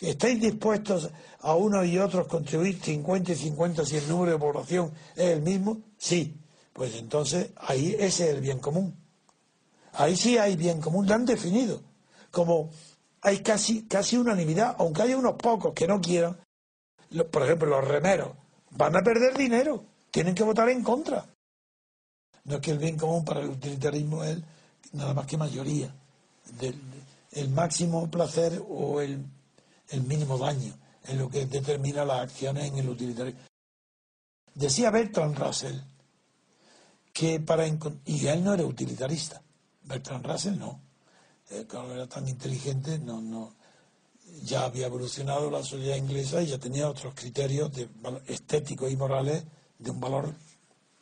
¿Estáis 0.00 0.40
dispuestos 0.40 1.10
a 1.40 1.54
unos 1.54 1.84
y 1.84 1.98
otros 1.98 2.26
contribuir 2.26 2.80
50 2.82 3.32
y 3.32 3.36
50 3.36 3.84
si 3.84 3.98
el 3.98 4.08
número 4.08 4.32
de 4.32 4.38
población 4.38 4.92
es 5.14 5.26
el 5.26 5.42
mismo? 5.42 5.82
Sí. 5.98 6.34
Pues 6.72 6.94
entonces 6.94 7.50
ahí 7.56 7.94
ese 7.98 8.30
es 8.30 8.34
el 8.34 8.40
bien 8.40 8.60
común. 8.60 8.96
Ahí 9.92 10.16
sí 10.16 10.38
hay 10.38 10.56
bien 10.56 10.80
común, 10.80 11.06
lo 11.06 11.14
han 11.14 11.26
definido. 11.26 11.82
Como 12.30 12.70
hay 13.22 13.40
casi, 13.40 13.86
casi 13.86 14.16
unanimidad, 14.16 14.76
aunque 14.78 15.02
haya 15.02 15.16
unos 15.16 15.34
pocos 15.34 15.74
que 15.74 15.86
no 15.86 16.00
quieran, 16.00 16.38
por 17.30 17.42
ejemplo 17.42 17.68
los 17.68 17.86
remeros, 17.86 18.32
van 18.70 18.96
a 18.96 19.02
perder 19.02 19.36
dinero, 19.36 19.84
tienen 20.10 20.34
que 20.34 20.42
votar 20.42 20.68
en 20.68 20.82
contra. 20.82 21.26
No 22.44 22.56
es 22.56 22.60
que 22.60 22.70
el 22.70 22.78
bien 22.78 22.96
común 22.96 23.24
para 23.24 23.40
el 23.40 23.50
utilitarismo 23.50 24.24
es 24.24 24.38
nada 24.92 25.14
más 25.14 25.26
que 25.26 25.36
mayoría, 25.36 25.94
del, 26.58 26.80
el 27.32 27.48
máximo 27.50 28.10
placer 28.10 28.62
o 28.68 29.00
el, 29.00 29.24
el 29.88 30.02
mínimo 30.02 30.38
daño, 30.38 30.74
en 31.06 31.18
lo 31.18 31.28
que 31.28 31.46
determina 31.46 32.04
las 32.04 32.20
acciones 32.20 32.64
en 32.64 32.78
el 32.78 32.88
utilitarismo. 32.88 33.40
Decía 34.54 34.90
Bertrand 34.90 35.38
Russell 35.38 35.78
que 37.12 37.40
para 37.40 37.66
y 37.66 38.26
él 38.26 38.44
no 38.44 38.54
era 38.54 38.64
utilitarista, 38.64 39.42
Bertrand 39.82 40.26
Russell 40.26 40.58
no, 40.58 40.80
eh, 41.50 41.66
claro, 41.66 41.92
era 41.92 42.06
tan 42.06 42.28
inteligente, 42.28 42.98
no, 42.98 43.20
no, 43.20 43.54
ya 44.42 44.64
había 44.64 44.86
evolucionado 44.86 45.50
la 45.50 45.62
sociedad 45.62 45.96
inglesa 45.96 46.42
y 46.42 46.46
ya 46.46 46.58
tenía 46.58 46.88
otros 46.88 47.14
criterios 47.14 47.72
de, 47.72 47.88
estéticos 48.26 48.90
y 48.90 48.96
morales 48.96 49.44
de 49.78 49.90
un 49.90 50.00
valor 50.00 50.32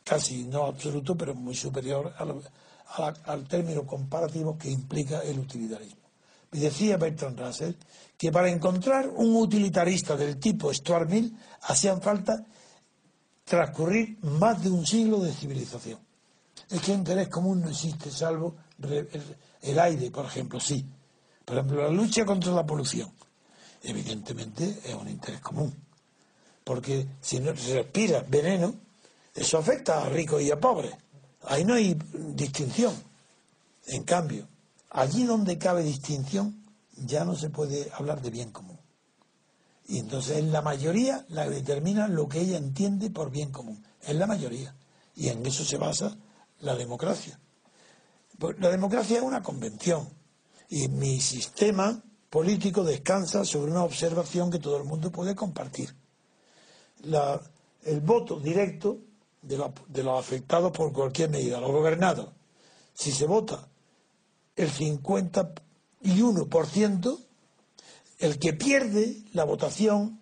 casi 0.05 0.45
no 0.45 0.65
absoluto, 0.65 1.17
pero 1.17 1.35
muy 1.35 1.55
superior 1.55 2.15
al 3.27 3.47
término 3.47 3.87
comparativo 3.87 4.57
que 4.57 4.71
implica 4.71 5.21
el 5.21 5.39
utilitarismo. 5.39 6.09
Y 6.53 6.61
decía 6.61 6.97
Bertrand 6.97 7.39
Russell 7.39 7.75
que 8.17 8.33
para 8.33 8.49
encontrar 8.49 9.09
un 9.09 9.37
utilitarista 9.37 10.17
del 10.17 10.39
tipo 10.39 10.73
Stuart 10.73 11.11
Mill 11.11 11.37
hacían 11.63 12.01
falta 12.01 12.43
transcurrir 13.45 14.19
más 14.23 14.63
de 14.63 14.71
un 14.71 14.87
siglo 14.87 15.21
de 15.21 15.33
civilización. 15.33 15.99
Es 16.71 16.81
que 16.81 16.93
interés 16.93 17.29
común 17.29 17.61
no 17.61 17.69
existe, 17.69 18.11
salvo 18.11 18.57
el 19.63 19.79
aire, 19.79 20.11
por 20.11 20.27
ejemplo, 20.27 20.61
sí. 20.61 20.85
Por 21.45 21.57
ejemplo, 21.57 21.83
la 21.83 21.91
lucha 21.91 22.25
contra 22.25 22.53
la 22.53 22.67
polución, 22.67 23.11
evidentemente 23.83 24.81
es 24.85 24.95
un 24.95 25.09
interés 25.09 25.41
común. 25.41 25.75
Porque 26.65 27.07
si 27.21 27.41
no 27.41 27.57
se 27.57 27.75
respira 27.75 28.25
veneno, 28.29 28.75
eso 29.35 29.59
afecta 29.59 30.03
a 30.03 30.09
ricos 30.09 30.43
y 30.43 30.51
a 30.51 30.61
pobres. 30.61 30.95
Ahí 31.45 31.65
no 31.65 31.75
hay 31.75 31.97
distinción. 32.13 32.95
En 33.87 34.03
cambio, 34.03 34.47
allí 34.91 35.25
donde 35.25 35.57
cabe 35.57 35.83
distinción, 35.83 36.63
ya 36.97 37.25
no 37.25 37.35
se 37.37 37.49
puede 37.49 37.91
hablar 37.95 38.21
de 38.21 38.31
bien 38.31 38.51
común. 38.51 38.79
Y 39.87 39.99
entonces 39.99 40.39
es 40.39 40.45
la 40.45 40.61
mayoría 40.61 41.25
la 41.31 41.45
que 41.45 41.51
determina 41.51 42.09
lo 42.09 42.29
que 42.29 42.41
ella 42.41 42.59
entiende 42.59 43.09
por 43.09 43.31
bien 43.31 43.51
común. 43.51 43.83
Es 44.03 44.15
la 44.15 44.27
mayoría. 44.27 44.75
Y 45.17 45.29
en 45.29 45.45
eso 45.47 45.65
se 45.65 45.79
basa 45.79 46.17
la 46.61 46.75
democracia. 46.75 47.41
Pues 48.39 48.59
la 48.61 48.71
democracia 48.71 49.19
es 49.19 49.23
una 49.23 49.43
convención. 49.43 50.09
Y 50.69 50.89
mi 50.89 51.21
sistema 51.21 52.03
político 52.31 52.85
descansa 52.85 53.45
sobre 53.45 53.73
una 53.73 53.85
observación 53.85 54.51
que 54.51 54.59
todo 54.59 54.77
el 54.77 54.85
mundo 54.85 55.11
puede 55.11 55.35
compartir. 55.35 55.95
el 57.85 58.01
voto 58.01 58.39
directo 58.39 58.99
de, 59.43 59.57
los 60.03 60.19
afectados 60.19 60.73
por 60.73 60.93
cualquier 60.93 61.31
medida, 61.31 61.59
los 61.61 61.73
gobernados. 61.73 62.29
Si 62.93 63.13
se 63.13 63.25
vota 63.27 63.67
el 64.57 64.71
51%, 64.71 67.19
el 68.19 68.39
que 68.39 68.53
pierde 68.53 69.23
la 69.33 69.45
votación 69.45 70.21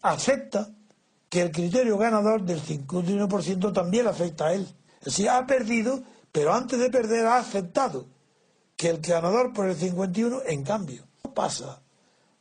acepta 0.00 0.70
que 1.28 1.42
el 1.42 1.52
criterio 1.52 1.98
ganador 1.98 2.42
del 2.42 2.62
51% 2.62 3.72
también 3.72 4.06
afecta 4.06 4.46
a 4.46 4.54
él. 4.54 4.66
Es 5.00 5.06
decir, 5.06 5.28
ha 5.28 5.44
perdido, 5.46 6.02
pero 6.32 6.54
antes 6.54 6.78
de 6.78 6.90
perder 6.90 7.26
ha 7.26 7.36
aceptado 7.36 8.06
que 8.74 8.88
el 8.88 9.00
ganador 9.00 9.52
por 9.52 9.68
el 9.68 9.76
51, 9.76 10.40
en 10.46 10.64
cambio, 10.64 11.06
no 11.22 11.32
pasa 11.34 11.82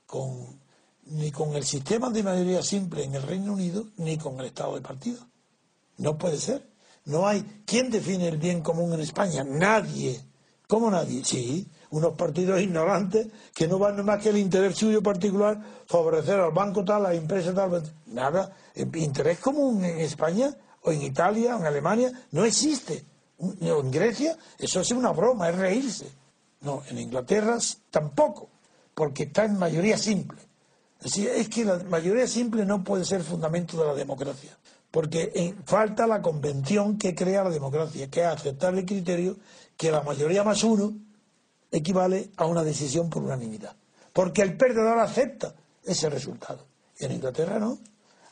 con, 0.06 0.60
ni 1.06 1.32
con 1.32 1.56
el 1.56 1.66
sistema 1.66 2.10
de 2.10 2.24
mayoría 2.24 2.64
simple 2.64 3.04
en 3.04 3.16
el 3.16 3.22
Reino 3.22 3.54
Unido, 3.54 3.86
ni 3.98 4.18
con 4.18 4.40
el 4.40 4.48
Estado 4.48 4.76
de 4.76 4.82
partido. 4.82 5.28
No 5.98 6.18
puede 6.18 6.38
ser. 6.38 6.68
No 7.06 7.28
hay. 7.28 7.64
¿Quién 7.66 7.92
define 7.92 8.30
el 8.30 8.38
bien 8.38 8.62
común 8.62 8.94
en 8.94 9.02
España? 9.02 9.44
Nadie. 9.44 10.20
¿Cómo 10.68 10.90
nadie? 10.90 11.24
Sí, 11.26 11.70
unos 11.90 12.14
partidos 12.14 12.62
ignorantes 12.62 13.28
que 13.54 13.68
no 13.68 13.78
van 13.78 14.04
más 14.06 14.24
que 14.24 14.30
el 14.30 14.38
interés 14.38 14.78
suyo 14.78 15.04
particular, 15.04 15.60
favorecer 15.86 16.40
al 16.40 16.52
banco 16.52 16.86
tal, 16.86 17.06
a 17.06 17.10
la 17.10 17.14
empresa 17.14 17.54
tal. 17.54 17.84
Nada. 18.08 18.56
Interés 18.76 19.40
común 19.40 19.84
en 19.84 20.00
España 20.00 20.56
o 20.84 20.92
en 20.92 21.02
Italia 21.02 21.56
o 21.56 21.60
en 21.60 21.66
Alemania 21.66 22.12
no 22.32 22.46
existe. 22.46 23.11
En 23.42 23.92
Grecia, 23.92 24.38
eso 24.58 24.82
es 24.82 24.92
una 24.92 25.12
broma, 25.12 25.50
es 25.50 25.56
reírse. 25.56 26.08
No, 26.62 26.84
en 26.90 27.00
Inglaterra 27.00 27.58
tampoco, 27.90 28.50
porque 28.94 29.24
está 29.24 29.46
en 29.46 29.58
mayoría 29.58 29.98
simple. 29.98 30.40
Es 31.00 31.06
decir, 31.06 31.30
es 31.30 31.50
que 31.50 31.66
la 31.66 31.78
mayoría 31.80 32.28
simple 32.28 32.66
no 32.66 32.84
puede 32.84 33.04
ser 33.04 33.24
fundamento 33.24 33.78
de 33.78 33.88
la 33.88 33.96
democracia 33.96 34.56
porque 34.92 35.56
falta 35.66 36.06
la 36.06 36.22
convención 36.22 36.98
que 36.98 37.16
crea 37.16 37.46
la 37.46 37.50
democracia, 37.50 38.10
que 38.10 38.20
es 38.20 38.28
aceptar 38.28 38.78
el 38.78 38.86
criterio 38.86 39.38
que 39.78 39.90
la 39.90 40.04
mayoría 40.04 40.44
más 40.44 40.64
uno 40.64 40.94
equivale 41.72 42.30
a 42.36 42.46
una 42.46 42.64
decisión 42.64 43.10
por 43.10 43.24
unanimidad. 43.24 43.74
Porque 44.12 44.42
el 44.42 44.58
perdedor 44.58 45.00
acepta 45.00 45.56
ese 45.86 46.10
resultado. 46.10 46.66
Y 47.00 47.06
en 47.06 47.14
Inglaterra 47.14 47.58
no. 47.58 47.80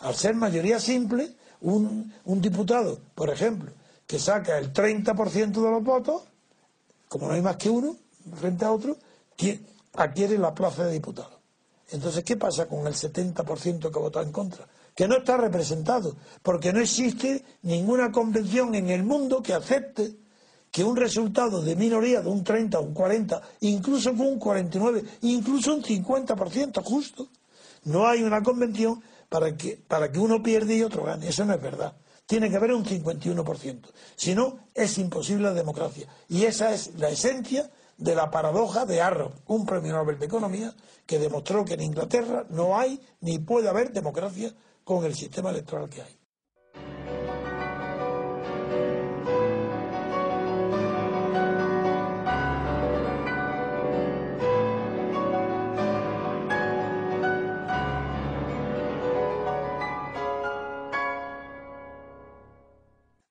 Al 0.02 0.16
ser 0.16 0.36
mayoría 0.36 0.80
simple, 0.82 1.34
un 1.62 2.12
diputado, 2.42 3.00
por 3.16 3.30
ejemplo, 3.30 3.72
que 4.10 4.18
saca 4.18 4.58
el 4.58 4.74
30% 4.74 5.52
de 5.52 5.70
los 5.70 5.84
votos, 5.84 6.24
como 7.08 7.28
no 7.28 7.34
hay 7.34 7.44
más 7.44 7.58
que 7.58 7.70
uno 7.70 7.96
frente 8.34 8.66
a 8.66 8.72
otro, 8.72 8.98
adquiere 9.94 10.40
la 10.40 10.56
plaza 10.56 10.86
de 10.86 10.94
diputado. 10.94 11.40
Entonces, 11.92 12.24
¿qué 12.24 12.36
pasa 12.36 12.68
con 12.68 12.88
el 12.88 12.96
70% 12.96 13.92
que 13.92 14.00
vota 14.00 14.24
en 14.24 14.32
contra? 14.32 14.68
que 15.00 15.08
no 15.08 15.16
está 15.16 15.38
representado, 15.38 16.18
porque 16.44 16.74
no 16.74 16.82
existe 16.82 17.46
ninguna 17.62 18.12
convención 18.12 18.76
en 18.76 18.90
el 18.90 19.04
mundo 19.04 19.42
que 19.42 19.54
acepte 19.54 20.18
que 20.72 20.84
un 20.84 20.98
resultado 20.98 21.62
de 21.62 21.78
minoría 21.78 22.22
de 22.22 22.28
un 22.28 22.44
30, 22.44 22.82
un 22.82 22.94
40, 22.94 23.42
incluso 23.62 24.10
con 24.12 24.28
un 24.28 24.40
49, 24.40 25.06
incluso 25.22 25.74
un 25.74 25.84
50% 25.84 26.84
justo, 26.84 27.30
no 27.86 28.08
hay 28.08 28.24
una 28.24 28.44
convención 28.44 29.02
para 29.30 29.56
que, 29.56 29.82
para 29.88 30.12
que 30.12 30.20
uno 30.20 30.44
pierda 30.44 30.74
y 30.74 30.84
otro 30.84 31.06
gane. 31.06 31.30
Eso 31.30 31.46
no 31.46 31.54
es 31.54 31.62
verdad. 31.62 31.96
Tiene 32.30 32.52
que 32.52 32.58
haber 32.58 32.74
un 32.74 32.86
51%. 32.86 33.90
Si 34.16 34.36
no, 34.36 34.60
es 34.76 35.00
imposible 35.00 35.46
la 35.46 35.54
democracia. 35.56 36.08
Y 36.28 36.44
esa 36.44 36.72
es 36.72 36.94
la 37.00 37.10
esencia 37.10 37.72
de 37.98 38.14
la 38.14 38.30
paradoja 38.30 38.86
de 38.86 39.02
Arrow, 39.02 39.32
un 39.48 39.66
premio 39.66 39.94
Nobel 39.94 40.20
de 40.20 40.28
Economía 40.28 40.72
que 41.08 41.18
demostró 41.18 41.66
que 41.66 41.74
en 41.74 41.82
Inglaterra 41.82 42.46
no 42.52 42.78
hay 42.78 43.02
ni 43.22 43.40
puede 43.40 43.68
haber 43.68 43.92
democracia 43.92 44.54
con 44.84 45.06
el 45.06 45.16
sistema 45.16 45.50
electoral 45.50 45.90
que 45.90 46.04
hay. 46.04 46.19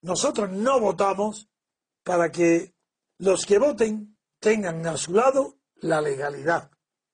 Nosotros 0.09 0.49
no 0.49 0.79
votamos 0.79 1.47
para 2.03 2.31
que 2.31 2.73
los 3.19 3.45
que 3.45 3.59
voten 3.59 4.17
tengan 4.39 4.83
a 4.87 4.97
su 4.97 5.13
lado 5.13 5.59
la 5.81 6.01
legalidad, 6.01 6.71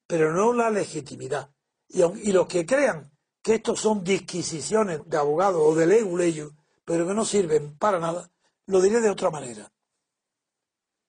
pero 0.08 0.32
no 0.32 0.54
la 0.54 0.70
legitimidad. 0.70 1.52
Y, 1.90 2.32
los 2.32 2.48
que 2.48 2.66
crean 2.66 3.12
que 3.42 3.56
estos 3.56 3.82
son 3.82 4.02
disquisiciones 4.02 5.02
de 5.08 5.18
abogados 5.18 5.62
o 5.62 5.76
de 5.76 5.88
leyes, 5.88 6.48
pero 6.86 7.06
que 7.06 7.14
no 7.14 7.26
sirven 7.26 7.78
para 7.78 8.00
nada, 8.00 8.32
lo 8.68 8.80
diré 8.80 9.02
de 9.02 9.10
otra 9.10 9.30
manera. 9.30 9.70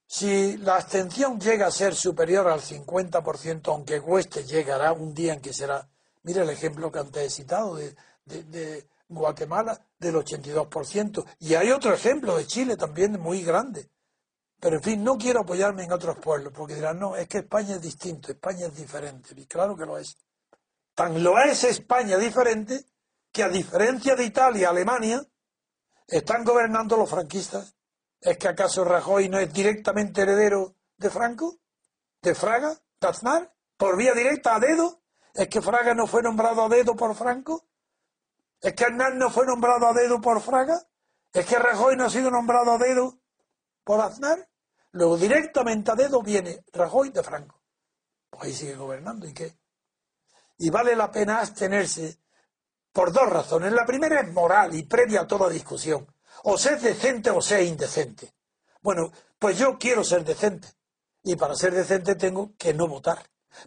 Si 0.09 0.57
la 0.57 0.79
abstención 0.79 1.38
llega 1.38 1.68
a 1.68 1.70
ser 1.70 1.94
superior 1.94 2.49
al 2.49 2.62
50%, 2.62 3.68
aunque 3.68 4.01
cueste, 4.01 4.42
llegará 4.42 4.92
un 4.92 5.14
día 5.14 5.35
en 5.35 5.40
que 5.40 5.53
será. 5.53 5.88
Mira 6.25 6.42
el 6.42 6.51
ejemplo 6.51 6.90
que 6.90 6.99
antes 6.99 7.22
he 7.22 7.31
citado 7.31 7.77
de 7.77 8.88
Guatemala, 9.08 9.80
del 9.98 10.16
82%. 10.16 11.24
Y 11.40 11.54
hay 11.54 11.70
otro 11.70 11.94
ejemplo 11.94 12.36
de 12.36 12.46
Chile 12.46 12.76
también 12.76 13.20
muy 13.20 13.42
grande. 13.42 13.90
Pero 14.60 14.76
en 14.76 14.82
fin, 14.82 15.04
no 15.04 15.18
quiero 15.18 15.40
apoyarme 15.40 15.84
en 15.84 15.92
otros 15.92 16.18
pueblos, 16.18 16.52
porque 16.54 16.74
dirán, 16.74 16.98
no, 16.98 17.14
es 17.14 17.28
que 17.28 17.38
España 17.38 17.76
es 17.76 17.82
distinto, 17.82 18.32
España 18.32 18.66
es 18.66 18.76
diferente. 18.76 19.34
Y 19.36 19.46
claro 19.46 19.76
que 19.76 19.84
lo 19.84 19.98
es. 19.98 20.16
Tan 20.94 21.22
lo 21.22 21.38
es 21.38 21.64
España 21.64 22.16
diferente 22.16 22.84
que 23.30 23.42
a 23.42 23.48
diferencia 23.48 24.16
de 24.16 24.24
Italia, 24.24 24.70
Alemania, 24.70 25.22
¿Están 26.08 26.44
gobernando 26.44 26.96
los 26.96 27.10
franquistas? 27.10 27.74
¿Es 28.20 28.38
que 28.38 28.46
acaso 28.46 28.84
Rajoy 28.84 29.28
no 29.28 29.40
es 29.40 29.52
directamente 29.52 30.22
heredero 30.22 30.76
de 30.96 31.10
Franco? 31.10 31.58
¿De 32.22 32.34
Fraga? 32.34 32.78
¿De 33.00 33.08
Aznar? 33.08 33.52
¿Por 33.76 33.96
vía 33.96 34.14
directa 34.14 34.54
a 34.54 34.60
dedo? 34.60 35.02
¿Es 35.34 35.48
que 35.48 35.60
Fraga 35.60 35.94
no 35.94 36.06
fue 36.06 36.22
nombrado 36.22 36.64
a 36.64 36.68
dedo 36.68 36.94
por 36.94 37.16
Franco? 37.16 37.64
¿Es 38.60 38.74
que 38.74 38.84
Aznar 38.84 39.14
no 39.14 39.30
fue 39.30 39.46
nombrado 39.46 39.86
a 39.86 39.92
dedo 39.92 40.20
por 40.20 40.40
Fraga? 40.40 40.80
¿Es 41.32 41.46
que 41.46 41.58
Rajoy 41.58 41.96
no 41.96 42.06
ha 42.06 42.10
sido 42.10 42.30
nombrado 42.30 42.72
a 42.72 42.78
dedo 42.78 43.18
por 43.84 44.00
Aznar? 44.00 44.48
Luego 44.92 45.18
directamente 45.18 45.90
a 45.90 45.94
dedo 45.94 46.22
viene 46.22 46.64
Rajoy 46.72 47.10
de 47.10 47.22
Franco. 47.22 47.60
Pues 48.30 48.44
ahí 48.44 48.52
sigue 48.54 48.76
gobernando. 48.76 49.26
¿Y 49.26 49.34
qué? 49.34 49.58
Y 50.58 50.70
vale 50.70 50.96
la 50.96 51.10
pena 51.10 51.40
abstenerse 51.40 52.18
por 52.92 53.12
dos 53.12 53.28
razones. 53.28 53.72
La 53.72 53.84
primera 53.84 54.20
es 54.20 54.32
moral 54.32 54.74
y 54.74 54.84
previa 54.84 55.22
a 55.22 55.26
toda 55.26 55.50
discusión. 55.50 56.06
O 56.44 56.56
ser 56.56 56.80
decente 56.80 57.30
o 57.30 57.42
ser 57.42 57.62
indecente. 57.62 58.34
Bueno, 58.80 59.12
pues 59.38 59.58
yo 59.58 59.78
quiero 59.78 60.02
ser 60.02 60.24
decente. 60.24 60.68
Y 61.22 61.36
para 61.36 61.54
ser 61.54 61.74
decente 61.74 62.14
tengo 62.14 62.54
que 62.56 62.72
no 62.72 62.88
votar. 62.88 63.18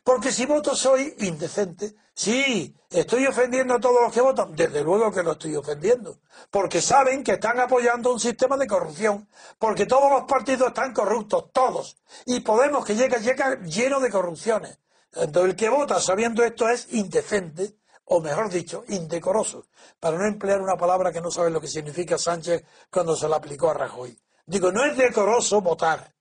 Porque 0.03 0.31
si 0.31 0.45
voto 0.45 0.75
soy 0.75 1.15
indecente. 1.19 1.95
Sí, 2.13 2.75
estoy 2.89 3.25
ofendiendo 3.27 3.75
a 3.75 3.79
todos 3.79 4.01
los 4.01 4.13
que 4.13 4.21
votan. 4.21 4.55
Desde 4.55 4.83
luego 4.83 5.11
que 5.11 5.23
lo 5.23 5.33
estoy 5.33 5.55
ofendiendo. 5.55 6.19
Porque 6.51 6.81
saben 6.81 7.23
que 7.23 7.33
están 7.33 7.59
apoyando 7.59 8.11
un 8.11 8.19
sistema 8.19 8.57
de 8.57 8.67
corrupción. 8.67 9.27
Porque 9.57 9.85
todos 9.85 10.11
los 10.11 10.23
partidos 10.23 10.69
están 10.69 10.93
corruptos, 10.93 11.51
todos. 11.51 11.97
Y 12.25 12.41
Podemos 12.41 12.83
que 12.85 12.95
llega, 12.95 13.19
llega 13.19 13.61
lleno 13.61 13.99
de 13.99 14.09
corrupciones. 14.09 14.79
Entonces 15.13 15.51
el 15.51 15.55
que 15.55 15.69
vota 15.69 15.99
sabiendo 15.99 16.43
esto 16.43 16.69
es 16.69 16.91
indecente, 16.93 17.77
o 18.05 18.21
mejor 18.21 18.49
dicho, 18.49 18.83
indecoroso. 18.89 19.65
Para 19.99 20.17
no 20.17 20.25
emplear 20.25 20.61
una 20.61 20.77
palabra 20.77 21.11
que 21.11 21.21
no 21.21 21.31
sabe 21.31 21.49
lo 21.49 21.61
que 21.61 21.67
significa 21.67 22.17
Sánchez 22.17 22.63
cuando 22.91 23.15
se 23.15 23.27
la 23.27 23.37
aplicó 23.37 23.69
a 23.69 23.73
Rajoy. 23.73 24.19
Digo, 24.45 24.71
no 24.71 24.83
es 24.83 24.97
decoroso 24.97 25.61
votar. 25.61 26.13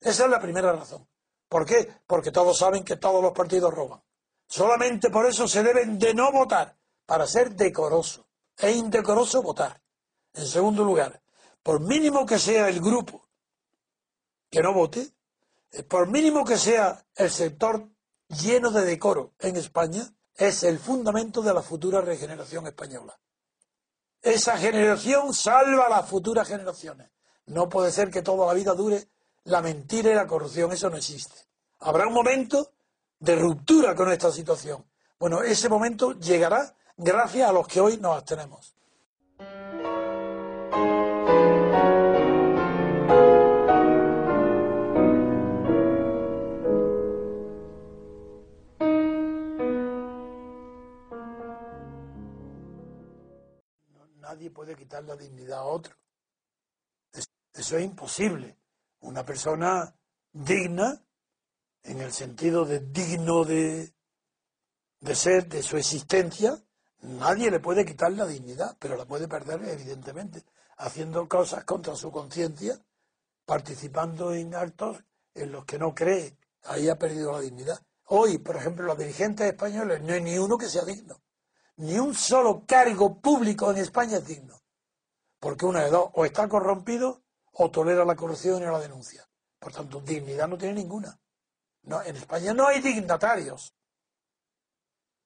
Esa 0.00 0.24
es 0.24 0.30
la 0.30 0.40
primera 0.40 0.72
razón. 0.72 1.06
¿Por 1.48 1.64
qué? 1.64 2.00
Porque 2.06 2.32
todos 2.32 2.58
saben 2.58 2.84
que 2.84 2.96
todos 2.96 3.22
los 3.22 3.32
partidos 3.32 3.72
roban. 3.72 4.02
Solamente 4.48 5.10
por 5.10 5.26
eso 5.26 5.46
se 5.48 5.62
deben 5.62 5.98
de 5.98 6.14
no 6.14 6.30
votar, 6.32 6.76
para 7.04 7.26
ser 7.26 7.54
decoroso. 7.54 8.26
Es 8.56 8.76
indecoroso 8.76 9.42
votar. 9.42 9.80
En 10.34 10.46
segundo 10.46 10.84
lugar, 10.84 11.22
por 11.62 11.80
mínimo 11.80 12.26
que 12.26 12.38
sea 12.38 12.68
el 12.68 12.80
grupo 12.80 13.28
que 14.50 14.62
no 14.62 14.72
vote, 14.72 15.14
eh, 15.72 15.82
por 15.82 16.08
mínimo 16.08 16.44
que 16.44 16.56
sea 16.56 17.04
el 17.14 17.30
sector 17.30 17.88
lleno 18.28 18.70
de 18.70 18.84
decoro 18.84 19.34
en 19.38 19.56
España, 19.56 20.06
es 20.34 20.62
el 20.62 20.78
fundamento 20.78 21.42
de 21.42 21.54
la 21.54 21.62
futura 21.62 22.00
regeneración 22.00 22.66
española. 22.66 23.18
Esa 24.20 24.58
generación 24.58 25.32
salva 25.32 25.86
a 25.86 25.90
las 25.90 26.08
futuras 26.08 26.48
generaciones. 26.48 27.10
No 27.46 27.68
puede 27.68 27.92
ser 27.92 28.10
que 28.10 28.22
toda 28.22 28.46
la 28.46 28.54
vida 28.54 28.74
dure 28.74 29.08
la 29.46 29.62
mentira 29.62 30.10
y 30.10 30.14
la 30.14 30.26
corrupción, 30.26 30.72
eso 30.72 30.90
no 30.90 30.96
existe. 30.96 31.34
Habrá 31.80 32.06
un 32.06 32.14
momento 32.14 32.72
de 33.18 33.36
ruptura 33.36 33.94
con 33.94 34.10
esta 34.10 34.30
situación. 34.30 34.84
Bueno, 35.18 35.42
ese 35.42 35.68
momento 35.68 36.12
llegará 36.18 36.74
gracias 36.96 37.48
a 37.48 37.52
los 37.52 37.66
que 37.66 37.80
hoy 37.80 37.96
nos 37.98 38.16
abstenemos. 38.16 38.74
Nadie 54.20 54.50
puede 54.50 54.74
quitar 54.74 55.04
la 55.04 55.16
dignidad 55.16 55.60
a 55.60 55.64
otro. 55.64 55.94
Eso 57.54 57.78
es 57.78 57.84
imposible 57.84 58.56
una 59.06 59.24
persona 59.24 59.94
digna, 60.32 61.02
en 61.82 62.00
el 62.00 62.12
sentido 62.12 62.64
de 62.64 62.80
digno 62.80 63.44
de, 63.44 63.94
de 65.00 65.14
ser, 65.14 65.48
de 65.48 65.62
su 65.62 65.76
existencia, 65.76 66.60
nadie 67.02 67.50
le 67.50 67.60
puede 67.60 67.84
quitar 67.84 68.12
la 68.12 68.26
dignidad, 68.26 68.76
pero 68.80 68.96
la 68.96 69.06
puede 69.06 69.28
perder 69.28 69.62
evidentemente, 69.64 70.44
haciendo 70.78 71.28
cosas 71.28 71.64
contra 71.64 71.94
su 71.94 72.10
conciencia, 72.10 72.84
participando 73.44 74.34
en 74.34 74.54
actos 74.54 75.04
en 75.34 75.52
los 75.52 75.64
que 75.64 75.78
no 75.78 75.94
cree, 75.94 76.36
ahí 76.64 76.88
ha 76.88 76.98
perdido 76.98 77.32
la 77.32 77.40
dignidad. 77.40 77.80
Hoy, 78.06 78.38
por 78.38 78.56
ejemplo, 78.56 78.84
los 78.84 78.98
dirigentes 78.98 79.46
españoles 79.46 80.02
no 80.02 80.14
hay 80.14 80.22
ni 80.22 80.36
uno 80.36 80.58
que 80.58 80.68
sea 80.68 80.84
digno. 80.84 81.22
Ni 81.76 81.98
un 81.98 82.14
solo 82.14 82.64
cargo 82.66 83.20
público 83.20 83.70
en 83.70 83.78
España 83.78 84.18
es 84.18 84.26
digno. 84.26 84.60
Porque 85.38 85.66
una 85.66 85.84
de 85.84 85.90
dos, 85.90 86.10
o 86.14 86.24
está 86.24 86.48
corrompido 86.48 87.22
o 87.58 87.70
tolera 87.70 88.04
la 88.04 88.16
corrupción 88.16 88.62
y 88.62 88.66
la 88.66 88.78
denuncia. 88.78 89.26
Por 89.58 89.72
tanto, 89.72 90.00
dignidad 90.00 90.48
no 90.48 90.58
tiene 90.58 90.74
ninguna. 90.74 91.18
No, 91.82 92.02
en 92.02 92.16
España 92.16 92.52
no 92.52 92.66
hay 92.66 92.80
dignatarios, 92.80 93.74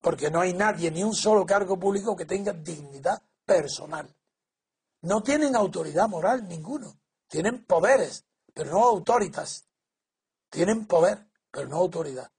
porque 0.01 0.31
no 0.31 0.41
hay 0.41 0.53
nadie, 0.53 0.91
ni 0.91 1.03
un 1.03 1.15
solo 1.15 1.45
cargo 1.45 1.79
público 1.79 2.15
que 2.15 2.27
tenga 2.27 2.53
dignidad 2.53 3.23
personal. 3.45 4.15
No 5.03 5.23
tienen 5.23 5.57
autoridad 5.57 6.09
moral 6.09 6.47
ninguno. 6.47 7.01
Tienen 7.27 7.65
poderes, 7.65 8.25
pero 8.53 8.71
no 8.71 8.85
autoritas. 8.85 9.67
Tienen 10.49 10.87
poder, 10.87 11.27
pero 11.51 11.69
no 11.69 11.77
autoridad. 11.77 12.31